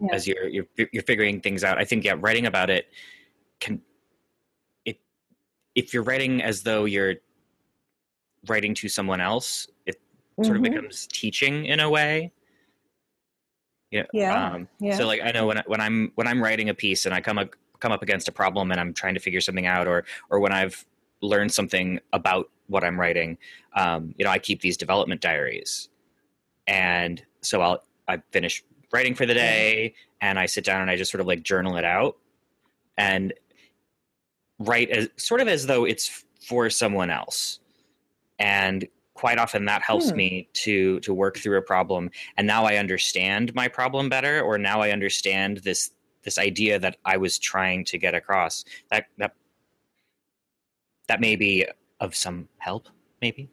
[0.00, 0.14] yeah.
[0.14, 1.76] as you're, you're you're figuring things out.
[1.76, 2.86] I think yeah, writing about it
[3.60, 3.82] can
[4.86, 4.96] if
[5.74, 7.16] if you're writing as though you're
[8.48, 10.44] writing to someone else, it mm-hmm.
[10.44, 10.72] sort of mm-hmm.
[10.72, 12.32] becomes teaching in a way.
[13.90, 14.04] Yeah.
[14.14, 14.52] Yeah.
[14.52, 14.96] Um, yeah.
[14.96, 17.20] So like I know when I, when I'm when I'm writing a piece and I
[17.20, 20.06] come up come up against a problem and I'm trying to figure something out, or
[20.30, 20.86] or when I've
[21.20, 23.36] learned something about what I'm writing,
[23.76, 25.90] um, you know, I keep these development diaries,
[26.70, 30.96] and so I'll I finish writing for the day, and I sit down and I
[30.96, 32.16] just sort of like journal it out,
[32.96, 33.34] and
[34.58, 37.58] write as sort of as though it's for someone else,
[38.38, 40.16] and quite often that helps hmm.
[40.16, 44.56] me to to work through a problem, and now I understand my problem better, or
[44.56, 45.90] now I understand this
[46.22, 48.64] this idea that I was trying to get across.
[48.90, 49.34] That that
[51.08, 51.66] that may be
[51.98, 52.88] of some help,
[53.20, 53.50] maybe.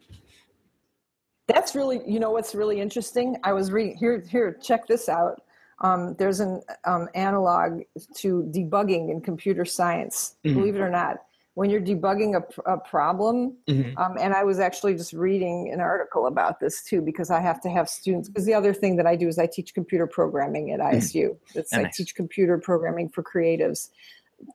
[1.48, 3.36] That's really, you know, what's really interesting.
[3.42, 4.22] I was reading here.
[4.30, 5.42] Here, check this out.
[5.80, 7.82] Um, there's an um, analog
[8.16, 10.36] to debugging in computer science.
[10.44, 10.58] Mm-hmm.
[10.58, 11.18] Believe it or not,
[11.54, 13.96] when you're debugging a, a problem, mm-hmm.
[13.98, 17.60] um, and I was actually just reading an article about this too because I have
[17.62, 18.28] to have students.
[18.28, 21.30] Because the other thing that I do is I teach computer programming at ISU.
[21.30, 21.58] Mm-hmm.
[21.58, 21.96] It's, oh, I nice.
[21.96, 23.88] teach computer programming for creatives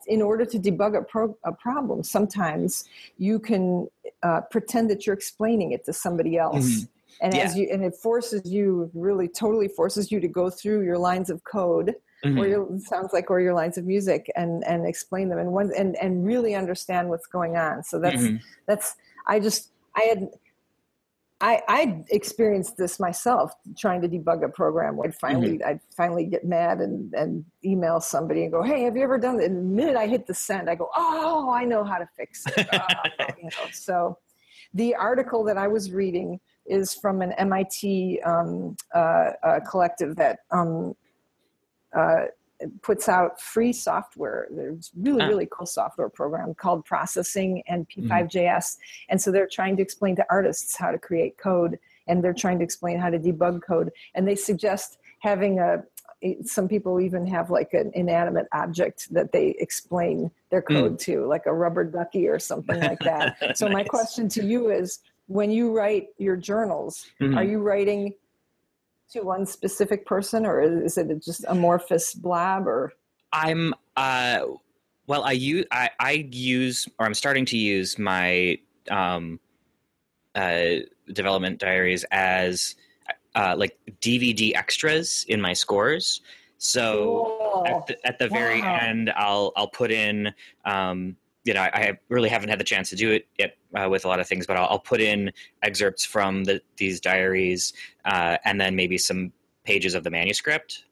[0.07, 3.87] in order to debug a, pro- a problem, sometimes you can
[4.21, 6.65] uh, pretend that you're explaining it to somebody else.
[6.65, 6.85] Mm-hmm.
[7.21, 7.41] And yeah.
[7.43, 11.29] as you and it forces you really totally forces you to go through your lines
[11.29, 12.39] of code mm-hmm.
[12.39, 15.71] or your sounds like or your lines of music and and explain them and one
[15.77, 17.83] and and really understand what's going on.
[17.83, 18.37] So that's mm-hmm.
[18.65, 18.95] that's
[19.27, 20.29] I just I had
[21.43, 24.97] I, I experienced this myself trying to debug a program.
[25.03, 25.67] I'd finally, mm-hmm.
[25.67, 29.35] I'd finally get mad and, and email somebody and go, "Hey, have you ever done
[29.37, 32.07] that?" And the minute I hit the send, I go, "Oh, I know how to
[32.15, 32.87] fix it." uh,
[33.37, 34.17] you know, so,
[34.73, 40.39] the article that I was reading is from an MIT um, uh, uh, collective that
[40.51, 40.95] um,
[41.93, 42.27] uh,
[42.81, 44.47] puts out free software.
[44.51, 45.27] There's really, ah.
[45.27, 48.31] really cool software program called Processing and p5.js.
[48.31, 48.81] Mm-hmm.
[49.09, 52.59] And so they're trying to explain to artists how to create code and they're trying
[52.59, 53.91] to explain how to debug code.
[54.13, 55.83] And they suggest having a
[56.45, 60.73] some people even have like an inanimate object that they explain their hmm.
[60.73, 60.99] code mm.
[60.99, 63.35] to, like a rubber ducky or something like that.
[63.57, 63.73] so nice.
[63.73, 67.37] my question to you is when you write your journals, mm-hmm.
[67.37, 68.13] are you writing
[69.13, 72.67] to one specific person, or is it just amorphous blab?
[72.67, 72.93] Or
[73.31, 74.41] I'm uh,
[75.07, 78.57] well, I use I, I use or I'm starting to use my
[78.89, 79.39] um,
[80.35, 80.75] uh,
[81.11, 82.75] development diaries as
[83.35, 86.21] uh, like DVD extras in my scores.
[86.57, 87.63] So cool.
[87.67, 88.37] at the, at the wow.
[88.37, 90.33] very end, I'll I'll put in
[90.65, 94.05] um, you know, I, really haven't had the chance to do it yet uh, with
[94.05, 97.73] a lot of things, but I'll, I'll put in excerpts from the, these diaries,
[98.05, 99.33] uh, and then maybe some
[99.65, 100.85] pages of the manuscript,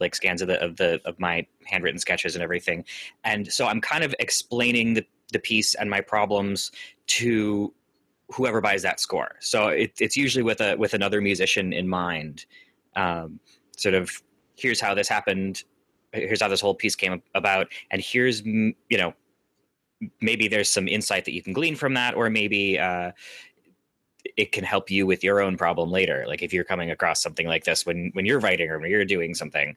[0.00, 2.84] like scans of the of the of my handwritten sketches and everything.
[3.24, 6.72] And so I'm kind of explaining the the piece and my problems
[7.06, 7.72] to
[8.32, 9.36] whoever buys that score.
[9.40, 12.46] So it, it's usually with a with another musician in mind.
[12.96, 13.40] Um,
[13.76, 14.10] sort of
[14.56, 15.64] here's how this happened
[16.12, 19.14] here's how this whole piece came about and here's you know
[20.20, 23.12] maybe there's some insight that you can glean from that, or maybe uh,
[24.36, 26.24] it can help you with your own problem later.
[26.26, 29.04] Like if you're coming across something like this when when you're writing or when you're
[29.04, 29.76] doing something,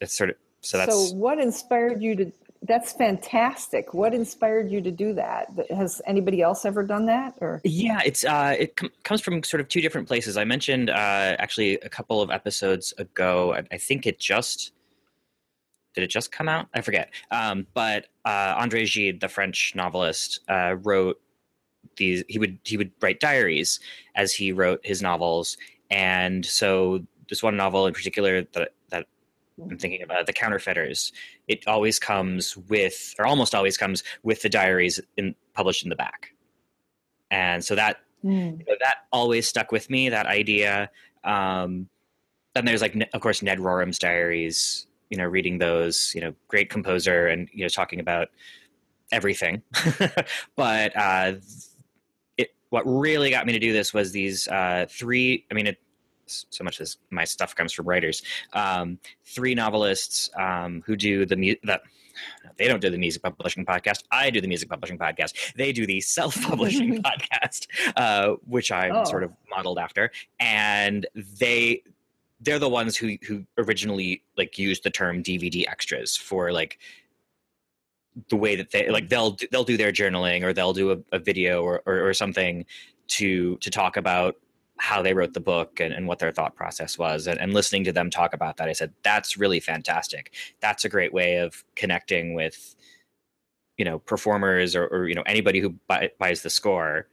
[0.00, 1.10] it's sort of so that's.
[1.10, 2.32] So what inspired you to?
[2.62, 3.94] That's fantastic.
[3.94, 5.48] What inspired you to do that?
[5.70, 7.34] Has anybody else ever done that?
[7.40, 10.36] Or yeah, it's uh, it com- comes from sort of two different places.
[10.36, 13.54] I mentioned uh, actually a couple of episodes ago.
[13.54, 14.72] I, I think it just
[15.94, 16.66] did it just come out?
[16.74, 17.10] I forget.
[17.30, 21.20] Um, but uh, Andre Gide, the French novelist, uh, wrote
[21.96, 22.24] these.
[22.28, 23.80] He would he would write diaries
[24.14, 25.56] as he wrote his novels,
[25.90, 29.06] and so this one novel in particular that that
[29.62, 31.12] I'm thinking about, The Counterfeiters,
[31.48, 35.96] it always comes with, or almost always comes with the diaries in, published in the
[35.96, 36.32] back,
[37.30, 38.58] and so that mm.
[38.58, 40.08] you know, that always stuck with me.
[40.08, 40.90] That idea.
[41.24, 41.88] Um,
[42.54, 46.70] then there's like, of course, Ned Rorem's diaries you know reading those you know great
[46.70, 48.28] composer and you know talking about
[49.12, 49.62] everything
[50.56, 51.32] but uh
[52.36, 55.78] it what really got me to do this was these uh three i mean it
[56.26, 61.36] so much as my stuff comes from writers um three novelists um who do the
[61.36, 61.80] mu- that
[62.56, 64.04] they don't do the music publishing podcast.
[64.10, 65.54] I do the music publishing podcast.
[65.54, 69.04] They do the self-publishing podcast, uh, which I'm oh.
[69.04, 70.10] sort of modeled after.
[70.40, 71.82] And they
[72.40, 76.78] they're the ones who who originally like used the term DVD extras for like
[78.30, 81.18] the way that they like they'll they'll do their journaling or they'll do a, a
[81.18, 82.64] video or, or, or something
[83.08, 84.36] to to talk about
[84.80, 87.26] how they wrote the book and, and what their thought process was.
[87.26, 90.34] And, and, listening to them talk about that i said that's really fantastic.
[90.60, 92.76] That's a great way of connecting with
[93.76, 97.08] you know performers or, or you know anybody who buy, buys the score.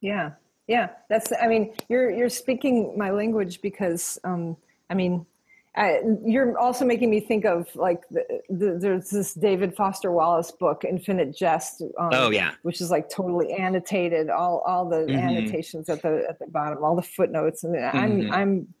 [0.00, 0.30] Yeah
[0.70, 1.32] yeah, that's.
[1.42, 4.56] I mean, you're you're speaking my language because um,
[4.88, 5.26] I mean,
[5.74, 10.52] I, you're also making me think of like the, the, there's this David Foster Wallace
[10.52, 11.82] book, Infinite Jest.
[11.98, 15.18] Um, oh yeah, which is like totally annotated, all all the mm-hmm.
[15.18, 17.98] annotations at the at the bottom, all the footnotes, and mm-hmm.
[17.98, 18.74] I'm I'm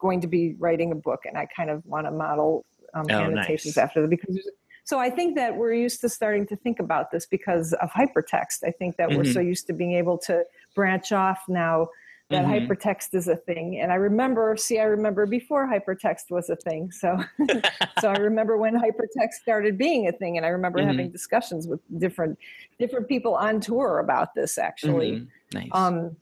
[0.00, 2.64] going to be writing a book, and I kind of want to model
[2.94, 3.84] um, oh, annotations nice.
[3.84, 4.38] after that because.
[4.84, 8.62] So I think that we're used to starting to think about this because of hypertext.
[8.64, 9.18] I think that mm-hmm.
[9.18, 10.44] we're so used to being able to
[10.76, 11.88] branch off now
[12.28, 12.72] that mm-hmm.
[12.72, 16.90] hypertext is a thing and i remember see i remember before hypertext was a thing
[16.90, 17.16] so
[18.00, 20.88] so i remember when hypertext started being a thing and i remember mm-hmm.
[20.88, 22.38] having discussions with different
[22.78, 25.58] different people on tour about this actually mm-hmm.
[25.58, 25.68] nice.
[25.72, 26.16] um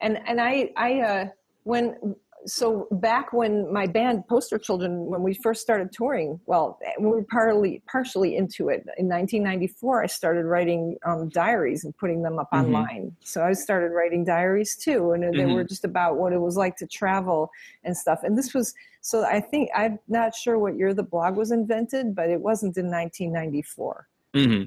[0.00, 1.28] and and i i uh
[1.64, 2.16] when
[2.46, 7.24] so back when my band poster children when we first started touring well we were
[7.30, 12.48] partly partially into it in 1994 i started writing um, diaries and putting them up
[12.52, 12.66] mm-hmm.
[12.66, 15.36] online so i started writing diaries too and mm-hmm.
[15.36, 15.68] they were mm-hmm.
[15.68, 17.50] just about what it was like to travel
[17.84, 21.36] and stuff and this was so i think i'm not sure what year the blog
[21.36, 24.64] was invented but it wasn't in 1994 mm-hmm.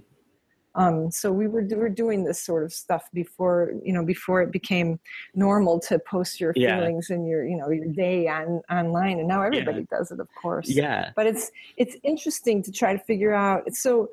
[0.75, 4.41] Um, so we were, we were doing this sort of stuff before, you know, before
[4.41, 4.99] it became
[5.35, 6.79] normal to post your yeah.
[6.79, 9.19] feelings and your, you know, your day on online.
[9.19, 9.97] And now everybody yeah.
[9.97, 10.67] does it, of course.
[10.67, 11.11] Yeah.
[11.15, 13.71] But it's, it's interesting to try to figure out.
[13.73, 14.09] So,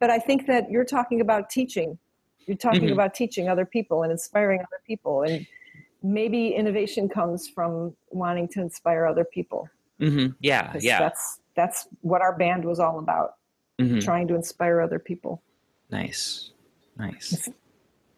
[0.00, 1.98] but I think that you're talking about teaching.
[2.46, 2.92] You're talking mm-hmm.
[2.92, 5.22] about teaching other people and inspiring other people.
[5.22, 5.46] And
[6.02, 9.68] maybe innovation comes from wanting to inspire other people.
[9.98, 10.32] Mm-hmm.
[10.40, 10.74] Yeah.
[10.78, 10.98] Yeah.
[10.98, 13.36] That's, that's what our band was all about.
[13.80, 14.00] Mm-hmm.
[14.00, 15.42] Trying to inspire other people.
[15.90, 16.50] Nice,
[16.98, 17.48] nice,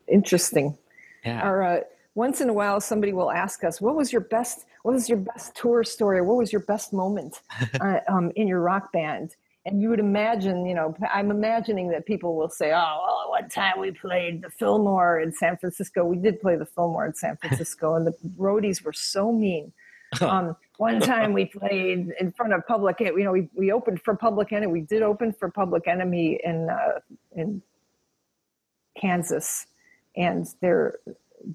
[0.09, 0.77] interesting.
[1.25, 1.49] Yeah.
[1.49, 1.81] Or uh,
[2.15, 4.67] once in a while, somebody will ask us, "What was your best?
[4.83, 6.21] What was your best tour story?
[6.21, 7.41] What was your best moment
[7.81, 12.05] uh, um, in your rock band?" And you would imagine, you know, I'm imagining that
[12.05, 16.05] people will say, "Oh, well, one time we played the Fillmore in San Francisco.
[16.05, 19.73] We did play the Fillmore in San Francisco, and the roadies were so mean."
[20.21, 24.17] Um, one time we played in front of Public, you know, we, we opened for
[24.17, 24.73] Public Enemy.
[24.73, 26.99] We did open for Public Enemy in uh,
[27.37, 27.63] in
[29.01, 29.67] Kansas,
[30.17, 30.99] and there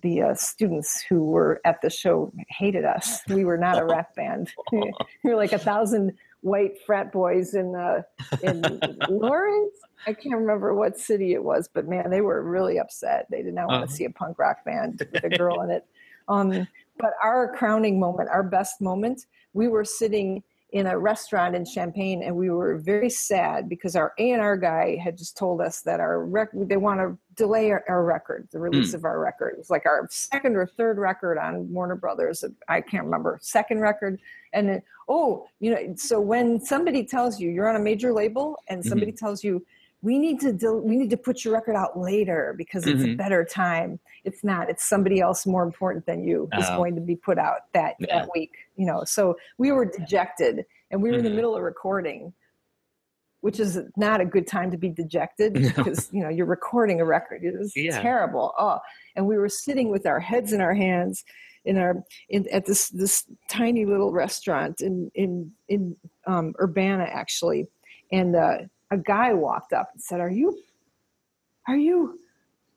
[0.02, 3.22] the uh, students who were at the show hated us.
[3.28, 4.50] We were not a rap band.
[4.72, 4.92] we
[5.24, 8.04] were like a thousand white frat boys in uh,
[8.44, 9.76] in Lawrence.
[10.06, 13.28] I can't remember what city it was, but man, they were really upset.
[13.30, 13.88] They did not want uh-huh.
[13.88, 15.86] to see a punk rock band with a girl in it.
[16.30, 16.68] Um,
[17.00, 22.24] but our crowning moment, our best moment, we were sitting in a restaurant in Champaign,
[22.24, 25.82] and we were very sad because our A and R guy had just told us
[25.82, 28.96] that our rec- they want to delay our, our record, the release mm.
[28.96, 29.54] of our record.
[29.54, 32.44] It was like our second or third record on Warner Brothers.
[32.68, 34.20] I can't remember second record,
[34.52, 38.62] and then, oh, you know, so when somebody tells you you're on a major label,
[38.68, 39.26] and somebody mm-hmm.
[39.26, 39.66] tells you
[40.02, 43.14] we need to del- we need to put your record out later because it's mm-hmm.
[43.14, 46.78] a better time it's not it's somebody else more important than you who's oh.
[46.78, 48.20] going to be put out that yeah.
[48.20, 51.20] that week you know so we were dejected and we were mm-hmm.
[51.20, 51.36] in the mm-hmm.
[51.38, 52.34] middle of recording
[53.42, 55.70] which is not a good time to be dejected no.
[55.70, 58.00] because you know you're recording a record it is yeah.
[58.02, 58.80] terrible oh
[59.16, 61.24] and we were sitting with our heads in our hands
[61.66, 65.96] in our in, at this this tiny little restaurant in in in
[66.28, 67.68] um, urbana actually
[68.12, 68.60] and uh,
[68.92, 70.58] a guy walked up and said, "Are you,
[71.68, 72.20] are you,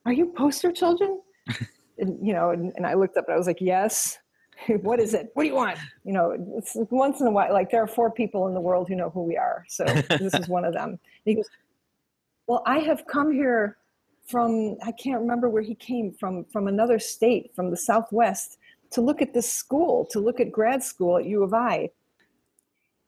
[0.07, 1.21] are you poster children?"
[1.99, 4.19] and you know, and, and, I looked up and I was like, "Yes."
[4.83, 5.31] what is it?
[5.35, 5.79] What do you want?
[6.05, 7.53] You know, it's once in a while.
[7.53, 10.35] Like there are four people in the world who know who we are, so this
[10.35, 10.91] is one of them.
[10.91, 11.49] And he goes,
[12.47, 13.77] "Well, I have come here
[14.27, 18.59] from I can't remember where he came from from another state, from the Southwest."
[18.93, 21.91] To look at this school, to look at grad school at U of I,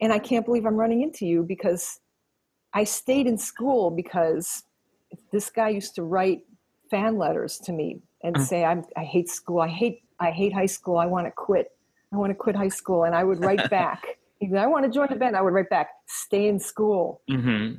[0.00, 1.98] and I can't believe I'm running into you because
[2.74, 4.64] I stayed in school because
[5.30, 6.44] this guy used to write
[6.90, 8.42] fan letters to me and mm.
[8.42, 9.60] say, I'm, I hate school.
[9.60, 10.96] I hate, I hate high school.
[10.96, 11.70] I want to quit.
[12.12, 13.04] I want to quit high school.
[13.04, 14.18] And I would write back.
[14.42, 15.36] I want to join a band.
[15.36, 17.22] I would write back, stay in school.
[17.30, 17.76] Mm-hmm.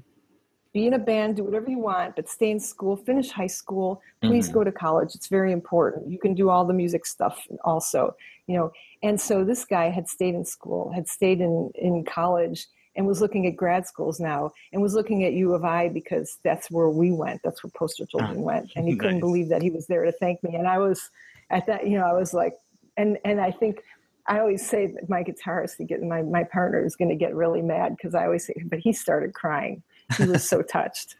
[0.73, 4.01] Be in a band, do whatever you want, but stay in school, finish high school.
[4.23, 4.55] Please mm-hmm.
[4.55, 5.13] go to college.
[5.13, 6.09] It's very important.
[6.09, 8.15] You can do all the music stuff also,
[8.47, 8.71] you know.
[9.03, 12.65] And so this guy had stayed in school, had stayed in, in college,
[12.95, 16.37] and was looking at grad schools now and was looking at U of I because
[16.43, 17.41] that's where we went.
[17.43, 18.71] That's where Poster Children ah, went.
[18.75, 19.01] And he nice.
[19.01, 20.55] couldn't believe that he was there to thank me.
[20.55, 21.09] And I was
[21.49, 22.57] at that, you know, I was like,
[22.97, 23.83] and, and I think
[24.27, 27.35] I always say that my guitarist, to get my, my partner is going to get
[27.35, 29.83] really mad because I always say, but he started crying.
[30.17, 31.15] He was so touched,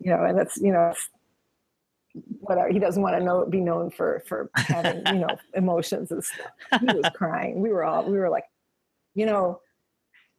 [0.00, 0.92] you know, and that's, you know,
[2.40, 6.22] whatever he doesn't want to know be known for for having you know emotions and
[6.22, 8.44] stuff he was crying we were all we were like
[9.16, 9.60] you know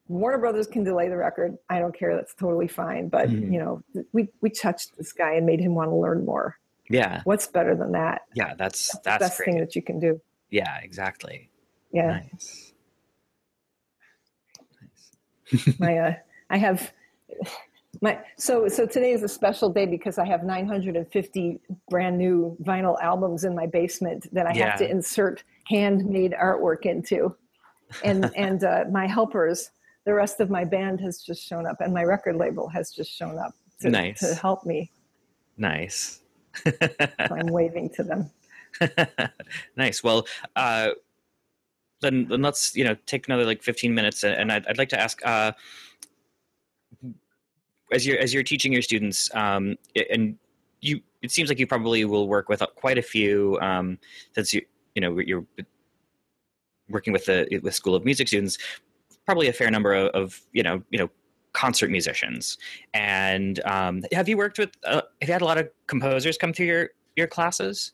[0.08, 1.58] Warner Brothers can delay the record.
[1.70, 2.16] I don't care.
[2.16, 3.10] That's totally fine.
[3.10, 3.54] But mm-hmm.
[3.54, 3.84] you know,
[4.14, 6.60] we we touched this guy and made him want to learn more.
[6.90, 7.22] Yeah.
[7.24, 8.24] What's better than that?
[8.36, 9.46] Yeah, that's that's, that's the best great.
[9.46, 10.22] thing that you can do.
[10.50, 11.50] Yeah, exactly.
[11.92, 12.22] Yeah.
[12.32, 12.74] Nice.
[15.80, 16.14] my uh,
[16.50, 16.94] I have
[18.02, 23.02] my so so today is a special day because I have 950 brand new vinyl
[23.02, 24.72] albums in my basement that I yeah.
[24.72, 27.36] have to insert handmade artwork into,
[28.04, 29.72] and and uh, my helpers,
[30.06, 33.12] the rest of my band has just shown up, and my record label has just
[33.12, 34.20] shown up to, nice.
[34.20, 34.92] to help me.
[35.58, 36.22] Nice.
[36.64, 36.72] so
[37.20, 38.32] I'm waving to them.
[39.76, 40.04] nice.
[40.04, 40.92] Well, uh,
[42.02, 45.00] then, then let's you know take another like 15 minutes, and I'd, I'd like to
[45.00, 45.26] ask.
[45.26, 45.52] Uh,
[47.92, 49.76] as you're as you're teaching your students, um,
[50.10, 50.38] and
[50.82, 53.98] you, it seems like you probably will work with quite a few um,
[54.34, 54.62] since you
[54.96, 55.46] you know you're
[56.90, 58.58] working with the with School of Music students.
[59.26, 61.10] Probably a fair number of, of you know you know
[61.54, 62.58] concert musicians.
[62.94, 64.72] And um, have you worked with?
[64.84, 67.94] Uh, have you had a lot of composers come through your your classes?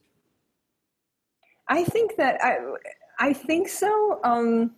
[1.68, 2.58] I think that I
[3.20, 4.20] I think so.
[4.24, 4.72] Um,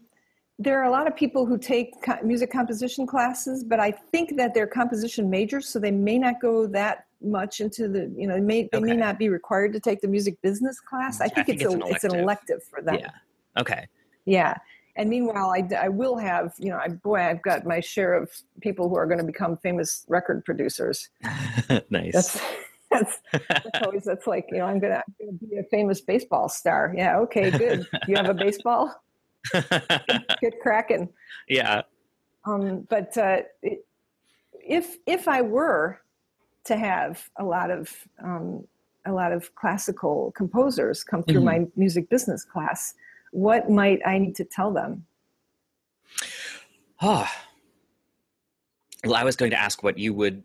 [0.59, 1.93] there are a lot of people who take
[2.23, 6.67] music composition classes, but I think that they're composition majors, so they may not go
[6.67, 8.85] that much into the you know they may they okay.
[8.85, 11.21] may not be required to take the music business class.
[11.21, 12.95] I think, I think it's, it's, a, an it's an elective for them.
[12.99, 13.09] Yeah.
[13.59, 13.87] Okay.
[14.25, 14.57] Yeah.
[14.95, 18.29] And meanwhile, I, I will have, you know, I, boy, I've got my share of
[18.61, 21.09] people who are going to become famous record producers.
[21.89, 22.13] nice.
[22.13, 22.41] That's,
[22.91, 23.19] that's,
[23.49, 26.93] that's always, that's like, you know, I'm going to be a famous baseball star.
[26.95, 27.17] Yeah.
[27.19, 27.87] Okay, good.
[28.07, 28.93] You have a baseball?
[29.51, 31.09] get, cracking.
[31.47, 31.81] Yeah.
[32.45, 33.85] Um, but uh, it,
[34.53, 36.01] if, if I were
[36.65, 37.91] to have a lot of,
[38.23, 38.65] um,
[39.05, 41.63] a lot of classical composers come through mm-hmm.
[41.63, 42.93] my music business class,
[43.33, 45.05] what might I need to tell them?
[47.01, 47.27] Oh.
[49.03, 50.43] Well, I was going to ask what you would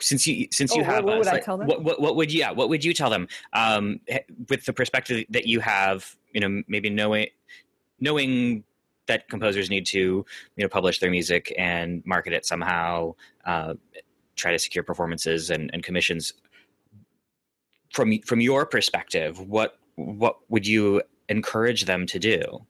[0.00, 2.50] since you since you oh, have what, would like, what, what, what would you yeah
[2.50, 4.00] what would you tell them um,
[4.48, 7.28] with the perspective that you have you know maybe knowing
[8.00, 8.64] knowing
[9.06, 10.24] that composers need to you
[10.64, 13.74] know publish their music and market it somehow uh,
[14.36, 16.32] try to secure performances and, and commissions
[17.92, 22.66] from from your perspective what what would you encourage them to do?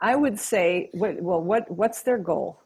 [0.00, 2.60] I would say, well, what what's their goal?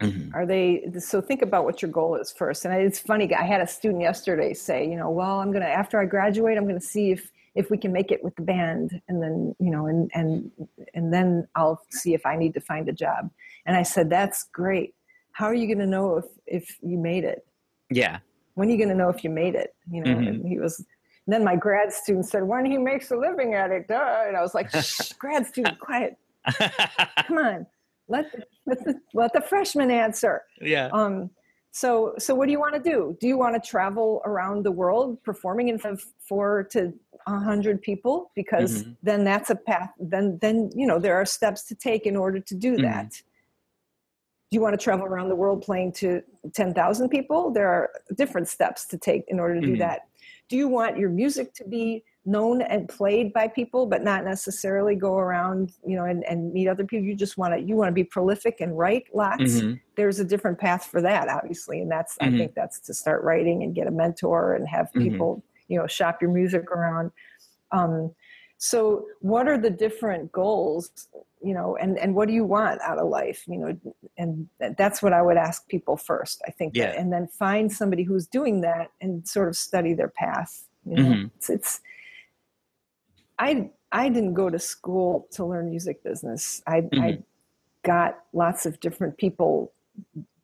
[0.00, 0.34] Mm-hmm.
[0.34, 1.20] Are they so?
[1.20, 2.64] Think about what your goal is first.
[2.64, 3.34] And it's funny.
[3.34, 6.66] I had a student yesterday say, you know, well, I'm gonna after I graduate, I'm
[6.66, 9.86] gonna see if if we can make it with the band, and then you know,
[9.86, 10.50] and and
[10.94, 13.30] and then I'll see if I need to find a job.
[13.66, 14.94] And I said, that's great.
[15.32, 17.46] How are you gonna know if if you made it?
[17.90, 18.18] Yeah.
[18.54, 19.74] When are you gonna know if you made it?
[19.90, 20.28] You know, mm-hmm.
[20.28, 20.84] and he was
[21.30, 24.24] and then my grad student said, when he makes a living at it, duh.
[24.26, 24.68] And I was like,
[25.20, 26.16] grad student, quiet.
[27.24, 27.66] Come on.
[28.08, 30.42] Let the, let the, let the freshman answer.
[30.60, 30.88] Yeah.
[30.92, 31.30] Um,
[31.70, 33.16] so, so what do you want to do?
[33.20, 36.92] Do you want to travel around the world performing in front of four to
[37.28, 38.32] a hundred people?
[38.34, 38.92] Because mm-hmm.
[39.04, 39.90] then that's a path.
[40.00, 42.82] Then, then you know there are steps to take in order to do mm-hmm.
[42.82, 43.10] that.
[43.12, 47.52] Do you want to travel around the world playing to ten thousand people?
[47.52, 49.78] There are different steps to take in order to do mm-hmm.
[49.78, 50.08] that
[50.50, 54.94] do you want your music to be known and played by people but not necessarily
[54.94, 57.88] go around you know and, and meet other people you just want to you want
[57.88, 59.74] to be prolific and write lots mm-hmm.
[59.96, 62.34] there's a different path for that obviously and that's mm-hmm.
[62.34, 65.08] i think that's to start writing and get a mentor and have mm-hmm.
[65.08, 65.72] people mm-hmm.
[65.72, 67.10] you know shop your music around
[67.72, 68.12] um,
[68.58, 71.08] so what are the different goals
[71.42, 73.76] you know and and what do you want out of life you know
[74.18, 76.92] and that's what i would ask people first i think yeah.
[76.96, 81.02] And then find somebody who's doing that and sort of study their path you know
[81.02, 81.26] mm-hmm.
[81.36, 81.80] it's, it's
[83.38, 87.00] i i didn't go to school to learn music business i mm-hmm.
[87.00, 87.18] i
[87.82, 89.72] got lots of different people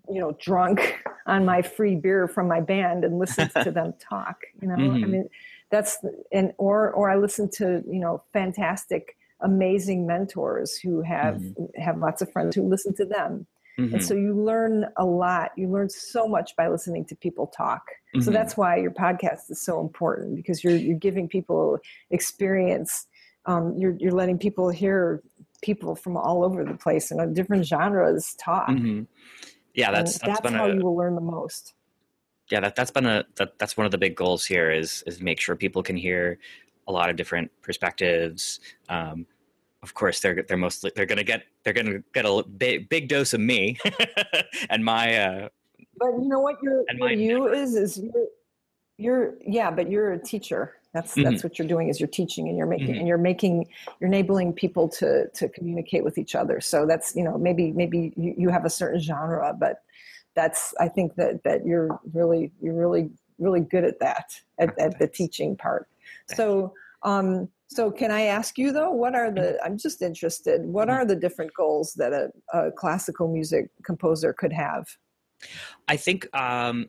[0.08, 4.40] you know drunk on my free beer from my band and listened to them talk
[4.62, 5.04] you know mm-hmm.
[5.04, 5.28] i mean
[5.70, 5.98] that's
[6.32, 11.80] and or or i listened to you know fantastic amazing mentors who have mm-hmm.
[11.80, 13.46] have lots of friends who listen to them
[13.78, 13.94] mm-hmm.
[13.94, 17.82] and so you learn a lot you learn so much by listening to people talk
[18.14, 18.20] mm-hmm.
[18.20, 21.78] so that's why your podcast is so important because you're you're giving people
[22.10, 23.06] experience
[23.46, 25.22] um, you're you're letting people hear
[25.62, 29.02] people from all over the place and different genres talk mm-hmm.
[29.74, 31.74] yeah that's that's, that's how a, you will learn the most
[32.50, 35.20] yeah that, that's been a that, that's one of the big goals here is is
[35.20, 36.38] make sure people can hear
[36.88, 38.60] a lot of different perspectives.
[38.88, 39.26] Um,
[39.82, 43.34] of course, they're they're mostly they're gonna get they're gonna get a big big dose
[43.34, 43.78] of me
[44.70, 45.16] and my.
[45.16, 45.48] Uh,
[45.98, 48.26] but you know what your, your you is is you're,
[48.98, 50.74] you're yeah, but you're a teacher.
[50.92, 51.24] That's mm-hmm.
[51.24, 52.98] that's what you're doing is you're teaching and you're making mm-hmm.
[53.00, 53.68] and you're making
[54.00, 56.60] you're enabling people to to communicate with each other.
[56.60, 59.82] So that's you know maybe maybe you, you have a certain genre, but
[60.34, 64.98] that's I think that that you're really you're really really good at that at, at
[64.98, 65.86] the teaching part.
[66.34, 69.58] So, um, So, can I ask you though, what are the?
[69.64, 70.64] I'm just interested.
[70.64, 74.86] What are the different goals that a, a classical music composer could have?
[75.88, 76.88] I think um,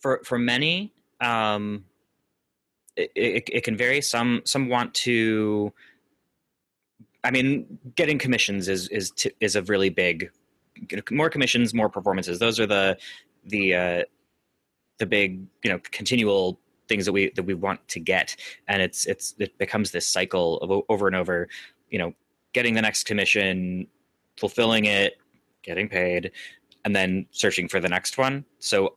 [0.00, 1.84] for for many, um,
[2.96, 4.00] it, it, it, can vary.
[4.00, 5.72] Some some want to.
[7.22, 10.30] I mean, getting commissions is is t- is a really big.
[11.10, 12.38] More commissions, more performances.
[12.38, 12.96] Those are the
[13.44, 14.02] the uh,
[14.98, 16.58] the big you know continual
[16.88, 18.36] things that we that we want to get.
[18.68, 21.48] And it's it's it becomes this cycle of over and over
[21.90, 22.12] you know
[22.52, 23.86] getting the next commission
[24.38, 25.18] fulfilling it
[25.62, 26.30] getting paid
[26.84, 28.44] and then searching for the next one.
[28.60, 28.94] So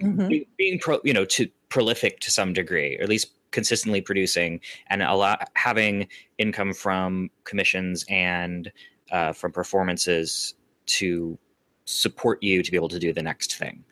[0.00, 0.28] mm-hmm.
[0.28, 4.60] being, being pro you know to prolific to some degree or at least consistently producing
[4.88, 8.72] and a lot having income from commissions and
[9.12, 10.54] uh, from performances
[10.86, 11.38] to
[11.84, 13.84] support you to be able to do the next thing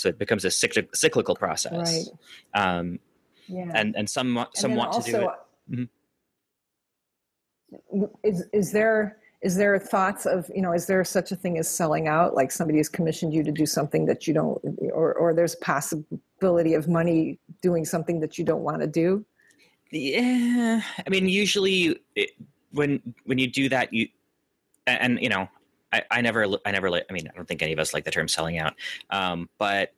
[0.00, 2.08] so it becomes a cyclical process.
[2.54, 2.68] Right.
[2.78, 2.98] Um,
[3.46, 3.70] yeah.
[3.74, 5.88] And and some some want also, to do it.
[7.92, 8.04] Mm-hmm.
[8.22, 11.68] Is is there is there thoughts of you know is there such a thing as
[11.68, 14.60] selling out like somebody has commissioned you to do something that you don't
[14.92, 19.24] or or there's possibility of money doing something that you don't want to do
[19.90, 22.30] yeah i mean usually it,
[22.72, 24.08] when when you do that you
[24.86, 25.48] and you know
[25.92, 28.10] I, I never, I never, I mean, I don't think any of us like the
[28.10, 28.74] term selling out,
[29.10, 29.92] um, but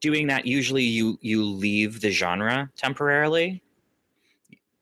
[0.00, 3.62] doing that usually you you leave the genre temporarily.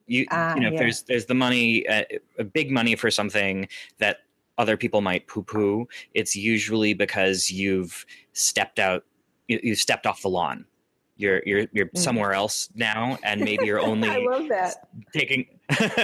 [0.09, 0.79] You, you know, yeah.
[0.79, 2.05] there's there's the money, uh,
[2.53, 3.67] big money for something
[3.99, 4.19] that
[4.57, 5.89] other people might poo poo.
[6.15, 9.05] It's usually because you've stepped out,
[9.49, 10.65] you, you stepped off the lawn
[11.17, 11.99] you're you're you're mm.
[11.99, 14.89] somewhere else now and maybe you're only I love that.
[15.13, 15.47] taking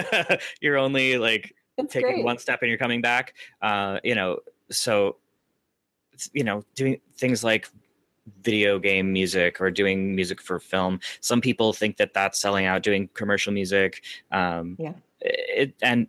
[0.61, 2.25] you're only like it's taking great.
[2.25, 3.35] one step and you're coming back.
[3.61, 4.39] Uh, you know,
[4.71, 5.17] so
[6.33, 7.69] you know, doing things like
[8.43, 11.01] video game music or doing music for film.
[11.21, 12.83] Some people think that that's selling out.
[12.83, 16.07] Doing commercial music, um, yeah, it, and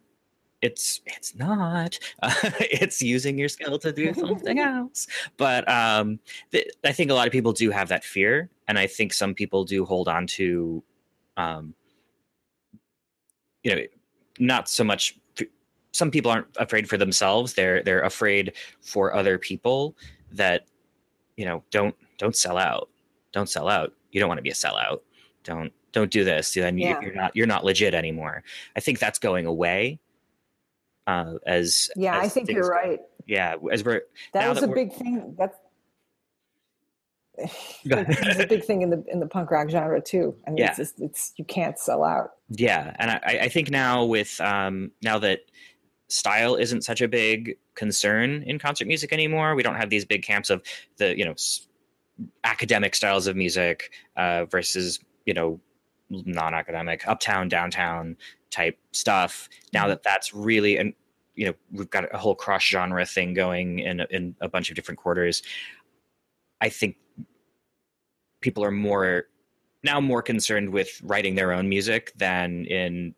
[0.61, 1.99] it's it's not.
[2.21, 5.07] Uh, it's using your skill to do something else.
[5.37, 6.19] But um,
[6.51, 9.33] th- I think a lot of people do have that fear, and I think some
[9.33, 10.83] people do hold on to,
[11.37, 11.73] um,
[13.63, 13.81] you know,
[14.39, 15.19] not so much
[15.93, 19.95] some people aren't afraid for themselves they're they're afraid for other people
[20.31, 20.65] that
[21.37, 22.89] you know don't don't sell out
[23.31, 24.99] don't sell out you don't want to be a sellout
[25.43, 26.99] don't don't do this then yeah.
[27.01, 28.43] you're not you're not legit anymore
[28.75, 29.99] i think that's going away
[31.07, 34.01] uh as yeah as i think you're right yeah as we're
[34.33, 35.57] that was that a big thing that's
[37.83, 40.35] it's a big thing in the in the punk rock genre too.
[40.45, 40.67] I mean, yeah.
[40.67, 42.31] it's just it's you can't sell out.
[42.49, 45.39] Yeah, and I, I think now with um, now that
[46.13, 49.55] style isn't such a big concern in concert music anymore.
[49.55, 50.61] We don't have these big camps of
[50.97, 51.35] the you know
[52.43, 55.59] academic styles of music uh, versus you know
[56.09, 58.15] non-academic uptown downtown
[58.51, 59.49] type stuff.
[59.73, 59.89] Now mm-hmm.
[59.89, 60.93] that that's really and
[61.33, 64.75] you know we've got a whole cross genre thing going in in a bunch of
[64.75, 65.41] different quarters.
[66.61, 66.97] I think
[68.39, 69.25] people are more
[69.83, 73.15] now more concerned with writing their own music than in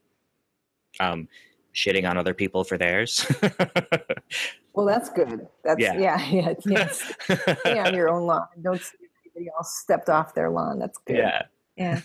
[1.01, 1.27] um,
[1.75, 3.25] shitting on other people for theirs.
[4.73, 5.47] well, that's good.
[5.63, 6.53] That's yeah, yeah, yeah.
[6.65, 7.13] Yes.
[7.59, 8.47] Stay on your own lawn.
[8.61, 10.79] Don't see anybody else stepped off their lawn.
[10.79, 11.17] That's good.
[11.17, 11.41] Yeah.
[11.75, 12.01] Yeah.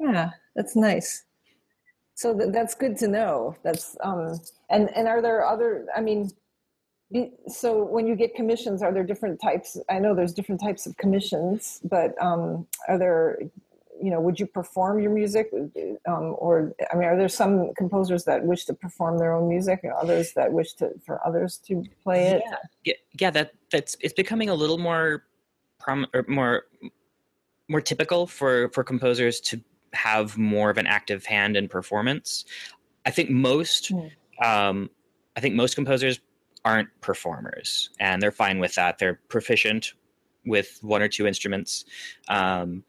[0.00, 0.30] yeah.
[0.56, 1.24] That's nice.
[2.14, 3.54] So th- that's good to know.
[3.62, 5.86] That's um and and are there other?
[5.94, 6.30] I mean,
[7.46, 9.78] so when you get commissions, are there different types?
[9.88, 13.38] I know there's different types of commissions, but um, are there
[14.02, 15.50] you know, would you perform your music?
[16.06, 19.80] Um, or, I mean, are there some composers that wish to perform their own music
[19.82, 22.42] and others that wish to, for others to play it?
[22.84, 25.24] Yeah, yeah, that, that's, it's becoming a little more,
[25.78, 26.64] prom, or more,
[27.68, 29.60] more typical for, for composers to
[29.92, 32.44] have more of an active hand in performance.
[33.06, 34.10] I think most, mm.
[34.42, 34.90] um,
[35.36, 36.20] I think most composers
[36.64, 38.98] aren't performers and they're fine with that.
[38.98, 39.94] They're proficient
[40.44, 41.84] with one or two instruments.
[42.28, 42.84] Um,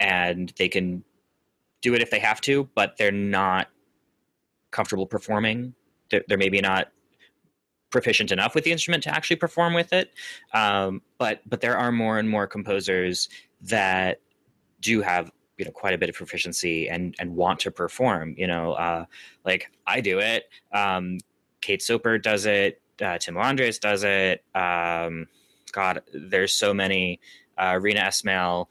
[0.00, 1.04] and they can
[1.82, 3.68] do it if they have to, but they're not
[4.70, 5.74] comfortable performing.
[6.10, 6.88] They're, they're maybe not
[7.90, 10.12] proficient enough with the instrument to actually perform with it.
[10.52, 13.28] Um, but but there are more and more composers
[13.62, 14.20] that
[14.80, 18.34] do have you know quite a bit of proficiency and and want to perform.
[18.36, 19.06] You know, uh,
[19.44, 20.44] like I do it.
[20.72, 21.18] Um,
[21.60, 22.80] Kate Soper does it.
[23.00, 24.44] Uh, Timo Andres does it.
[24.54, 25.26] Um,
[25.72, 27.20] God, there's so many.
[27.58, 28.66] Uh, Reena Esmail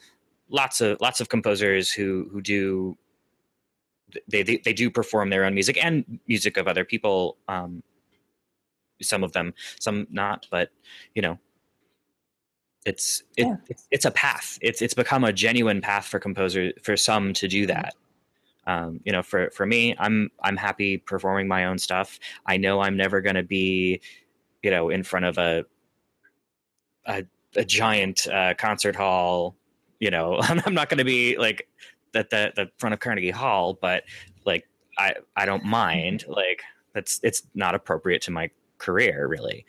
[0.49, 2.97] lots of lots of composers who who do
[4.27, 7.83] they, they, they do perform their own music and music of other people um
[9.01, 10.69] some of them some not but
[11.15, 11.37] you know
[12.85, 13.55] it's it, yeah.
[13.67, 14.59] it's, it's a path.
[14.61, 17.95] It's it's become a genuine path for composers for some to do that.
[18.67, 22.19] Um, you know for for me i'm i'm happy performing my own stuff.
[22.47, 24.01] I know i'm never going to be
[24.63, 25.65] you know in front of a
[27.05, 27.23] a,
[27.55, 29.55] a giant uh, concert hall
[29.99, 31.67] you know i'm not going to be like
[32.13, 34.03] at the, the front of carnegie hall but
[34.45, 34.67] like
[34.97, 36.61] i i don't mind like
[36.93, 39.65] that's it's not appropriate to my career really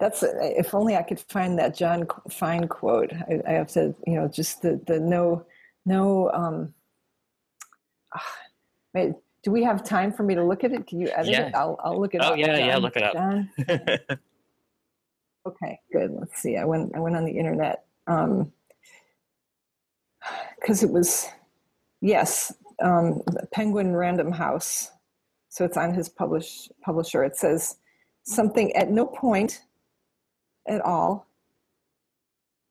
[0.00, 3.12] that's if only I could find that Jon Fine quote.
[3.12, 5.46] I, I have to, you know, just the the no
[5.86, 6.30] no.
[6.32, 6.74] Um,
[8.94, 9.06] uh,
[9.42, 10.86] do we have time for me to look at it?
[10.86, 11.46] Can you edit yeah.
[11.46, 11.54] it?
[11.54, 12.32] I'll I'll look it oh, up.
[12.32, 14.18] Oh yeah, Jon, yeah, look it up.
[15.46, 16.10] Okay, good.
[16.10, 16.56] Let's see.
[16.56, 18.52] I went I went on the internet um
[20.60, 21.28] because it was
[22.00, 22.52] yes
[22.82, 24.90] um, Penguin Random House.
[25.48, 27.22] So it's on his publish publisher.
[27.24, 27.76] It says
[28.24, 29.62] something at no point
[30.66, 31.26] at all.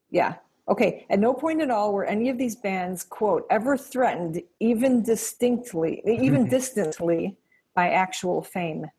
[0.09, 0.35] Yeah.
[0.67, 1.05] Okay.
[1.09, 6.01] At no point at all were any of these bands, quote, ever threatened, even distinctly,
[6.05, 7.37] even distantly,
[7.75, 8.85] by actual fame.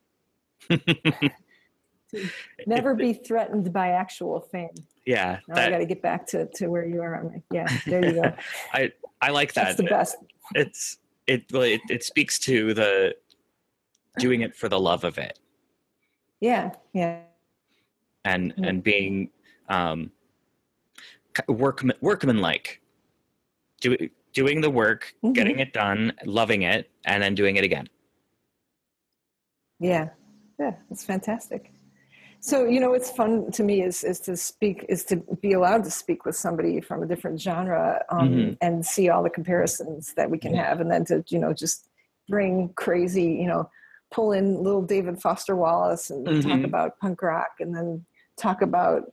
[2.66, 4.74] Never be threatened by actual fame.
[5.06, 5.40] Yeah.
[5.48, 7.16] Now that, I got to get back to, to where you are.
[7.16, 7.66] On yeah.
[7.86, 8.32] There you go.
[8.72, 9.64] I, I like that.
[9.64, 10.16] That's the best.
[10.54, 13.14] It's, it, it, it speaks to the
[14.18, 15.38] doing it for the love of it.
[16.40, 16.72] Yeah.
[16.92, 17.20] Yeah
[18.24, 18.64] and mm-hmm.
[18.64, 19.30] and being
[19.68, 20.10] um,
[21.48, 22.80] workman workman like,
[23.80, 23.96] do,
[24.32, 25.32] doing the work, mm-hmm.
[25.32, 27.88] getting it done, loving it, and then doing it again.
[29.78, 30.10] Yeah,
[30.58, 31.72] yeah, it's fantastic.
[32.44, 35.82] So you know, what's fun to me is is to speak is to be allowed
[35.84, 38.52] to speak with somebody from a different genre um, mm-hmm.
[38.60, 41.88] and see all the comparisons that we can have, and then to you know just
[42.28, 43.70] bring crazy you know
[44.10, 46.46] pull in little David Foster Wallace and mm-hmm.
[46.46, 48.04] talk about punk rock, and then
[48.36, 49.10] talk about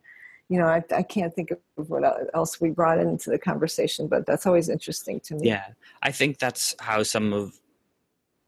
[0.50, 2.04] you know I, I can't think of what
[2.34, 5.68] else we brought into the conversation but that's always interesting to me yeah
[6.02, 7.62] i think that's how some of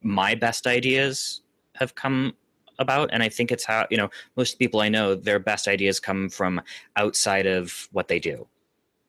[0.01, 1.41] my best ideas
[1.75, 2.33] have come
[2.79, 5.99] about and i think it's how you know most people i know their best ideas
[5.99, 6.61] come from
[6.95, 8.47] outside of what they do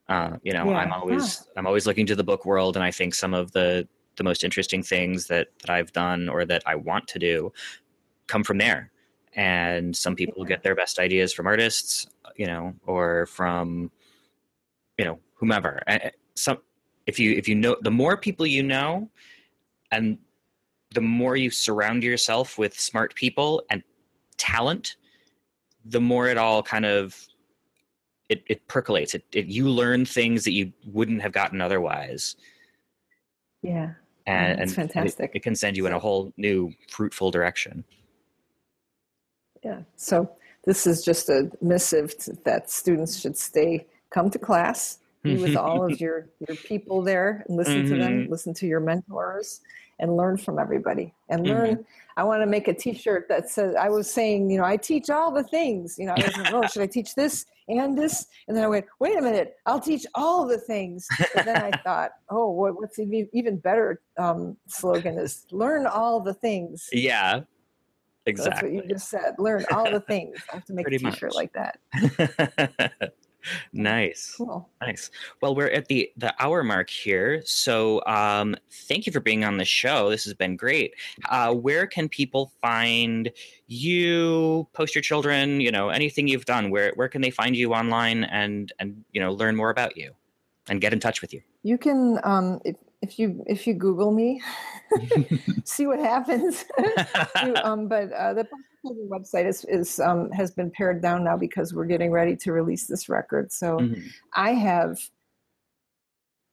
[0.09, 0.77] uh, you know yeah.
[0.77, 1.59] i'm always yeah.
[1.59, 3.87] i'm always looking to the book world and i think some of the
[4.17, 7.53] the most interesting things that that i've done or that i want to do
[8.27, 8.91] come from there
[9.37, 12.07] and some people get their best ideas from artists
[12.37, 13.91] you know or from
[14.99, 16.59] you know whomever and some
[17.07, 19.09] if you if you know the more people you know
[19.91, 20.19] and
[20.95, 23.83] the more you surround yourself with smart people and
[24.37, 24.97] talent
[25.85, 27.27] the more it all kind of
[28.29, 29.15] it, it percolates.
[29.15, 32.37] It, it you learn things that you wouldn't have gotten otherwise.
[33.63, 33.93] Yeah.
[34.27, 35.31] And, and fantastic.
[35.35, 37.85] it, it can send you in a whole new fruitful direction.
[39.63, 39.81] Yeah.
[39.97, 40.31] So
[40.65, 42.15] this is just a missive
[42.45, 47.45] that students should stay, come to class, be with all of your, your people there
[47.49, 47.93] and listen mm-hmm.
[47.95, 48.31] to them, mm-hmm.
[48.31, 49.63] listen to your mentors
[49.99, 51.77] and learn from everybody and learn.
[51.77, 51.83] Mm-hmm.
[52.17, 55.11] I want to make a t-shirt that says, I was saying, you know, I teach
[55.11, 58.27] all the things, you know, I was like, oh, should I teach this and this?
[58.47, 61.09] And then I went, wait a minute, I'll teach all the things.
[61.35, 66.21] But then I thought, oh, what, what's the even better um, slogan is learn all
[66.21, 66.89] the things.
[66.93, 67.41] Yeah.
[68.27, 68.51] Exactly.
[68.51, 69.35] That's what you just said.
[69.39, 70.39] Learn all the things.
[70.51, 71.35] I have to make Pretty a t-shirt much.
[71.35, 73.13] like that.
[73.73, 74.35] nice.
[74.37, 74.69] Cool.
[74.81, 75.11] Nice.
[75.41, 77.43] Well, we're at the the hour mark here.
[77.45, 80.11] So um thank you for being on the show.
[80.11, 80.95] This has been great.
[81.29, 83.31] Uh where can people find
[83.67, 86.71] you, Poster Children, you know, anything you've done?
[86.71, 90.13] Where where can they find you online and and you know learn more about you
[90.69, 91.43] and get in touch with you?
[91.63, 94.41] You can um if if you if you Google me,
[95.65, 96.65] see what happens.
[97.45, 98.49] you, um, but uh, the
[99.11, 102.87] website is is um, has been pared down now because we're getting ready to release
[102.87, 103.53] this record.
[103.53, 104.01] So mm-hmm.
[104.35, 104.99] I have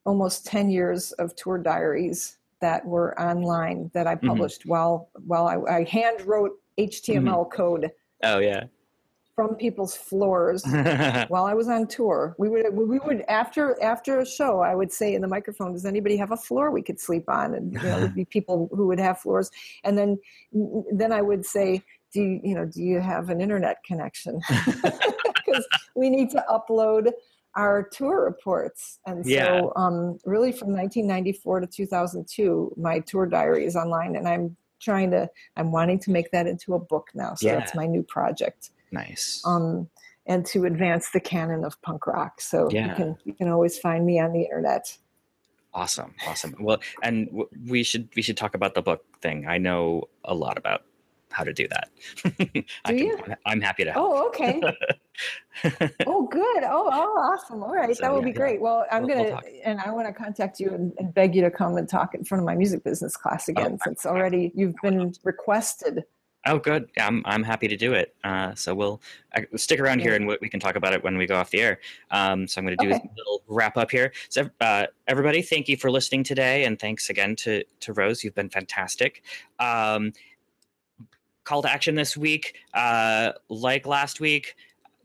[0.04, 4.28] almost ten years of tour diaries that were online that I mm-hmm.
[4.28, 4.70] published mm-hmm.
[4.70, 7.56] while while I, I hand wrote HTML mm-hmm.
[7.56, 7.90] code.
[8.22, 8.64] Oh yeah
[9.34, 10.64] from people's floors
[11.28, 12.34] while I was on tour.
[12.38, 15.86] We would we would after after a show, I would say in the microphone, "Does
[15.86, 18.86] anybody have a floor we could sleep on?" And you know, there'd be people who
[18.86, 19.50] would have floors,
[19.84, 20.18] and then
[20.92, 24.40] then I would say, "Do you you know do you have an internet connection?"
[25.44, 25.66] Because
[25.96, 27.10] we need to upload
[27.56, 29.00] our tour reports.
[29.06, 29.62] And so, yeah.
[29.74, 35.30] um, really, from 1994 to 2002, my tour diary is online, and I'm trying to
[35.56, 37.54] i'm wanting to make that into a book now so yeah.
[37.54, 39.42] that's my new project Nice.
[39.44, 39.88] Um,
[40.26, 42.40] and to advance the canon of punk rock.
[42.40, 42.90] So yeah.
[42.90, 44.96] you can you can always find me on the internet.
[45.74, 46.54] Awesome, awesome.
[46.60, 49.46] Well, and w- we should we should talk about the book thing.
[49.48, 50.84] I know a lot about
[51.32, 51.88] how to do that.
[52.38, 53.18] do can, you?
[53.46, 54.12] I'm happy to help.
[54.12, 54.60] Oh, okay.
[56.06, 56.62] oh, good.
[56.64, 57.62] Oh, oh, awesome.
[57.62, 58.56] All right, so, that would yeah, be great.
[58.56, 58.64] Yeah.
[58.64, 61.42] Well, I'm we'll, gonna we'll and I want to contact you and, and, beg you
[61.42, 64.06] to come and talk in front of my music business class oh, again, oh, since
[64.06, 66.04] already you've been requested.
[66.44, 66.88] Oh, good.
[66.98, 68.14] I'm I'm happy to do it.
[68.24, 69.00] Uh, so we'll
[69.34, 71.60] uh, stick around here and we can talk about it when we go off the
[71.60, 71.78] air.
[72.10, 73.02] Um, so I'm going to do okay.
[73.02, 74.12] a little wrap up here.
[74.28, 78.24] So uh, everybody, thank you for listening today, and thanks again to to Rose.
[78.24, 79.22] You've been fantastic.
[79.60, 80.12] Um,
[81.44, 84.56] call to action this week, uh, like last week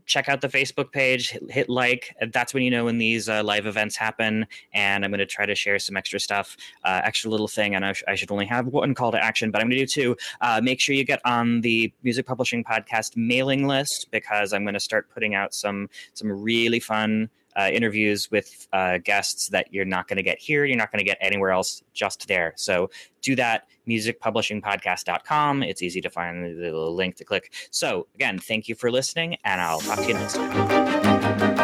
[0.08, 2.16] check out the Facebook page, hit, hit like.
[2.32, 4.48] That's when you know when these uh, live events happen.
[4.74, 7.76] And I'm going to try to share some extra stuff, uh, extra little thing.
[7.76, 9.88] I know I should only have one call to action, but I'm going to do
[9.88, 10.18] two.
[10.42, 14.74] Uh, make sure you get on the Music Publishing Podcast mailing list because I'm going
[14.74, 19.86] to start putting out some some really fun uh, interviews with uh, guests that you're
[19.86, 20.64] not going to get here.
[20.66, 22.54] You're not going to get anywhere else, just there.
[22.56, 22.90] So
[23.22, 25.64] do that, musicpublishingpodcast.com.
[25.64, 27.54] It's easy to find the link to click.
[27.72, 31.57] So, again, thank you for listening, and I'll talk to you next time.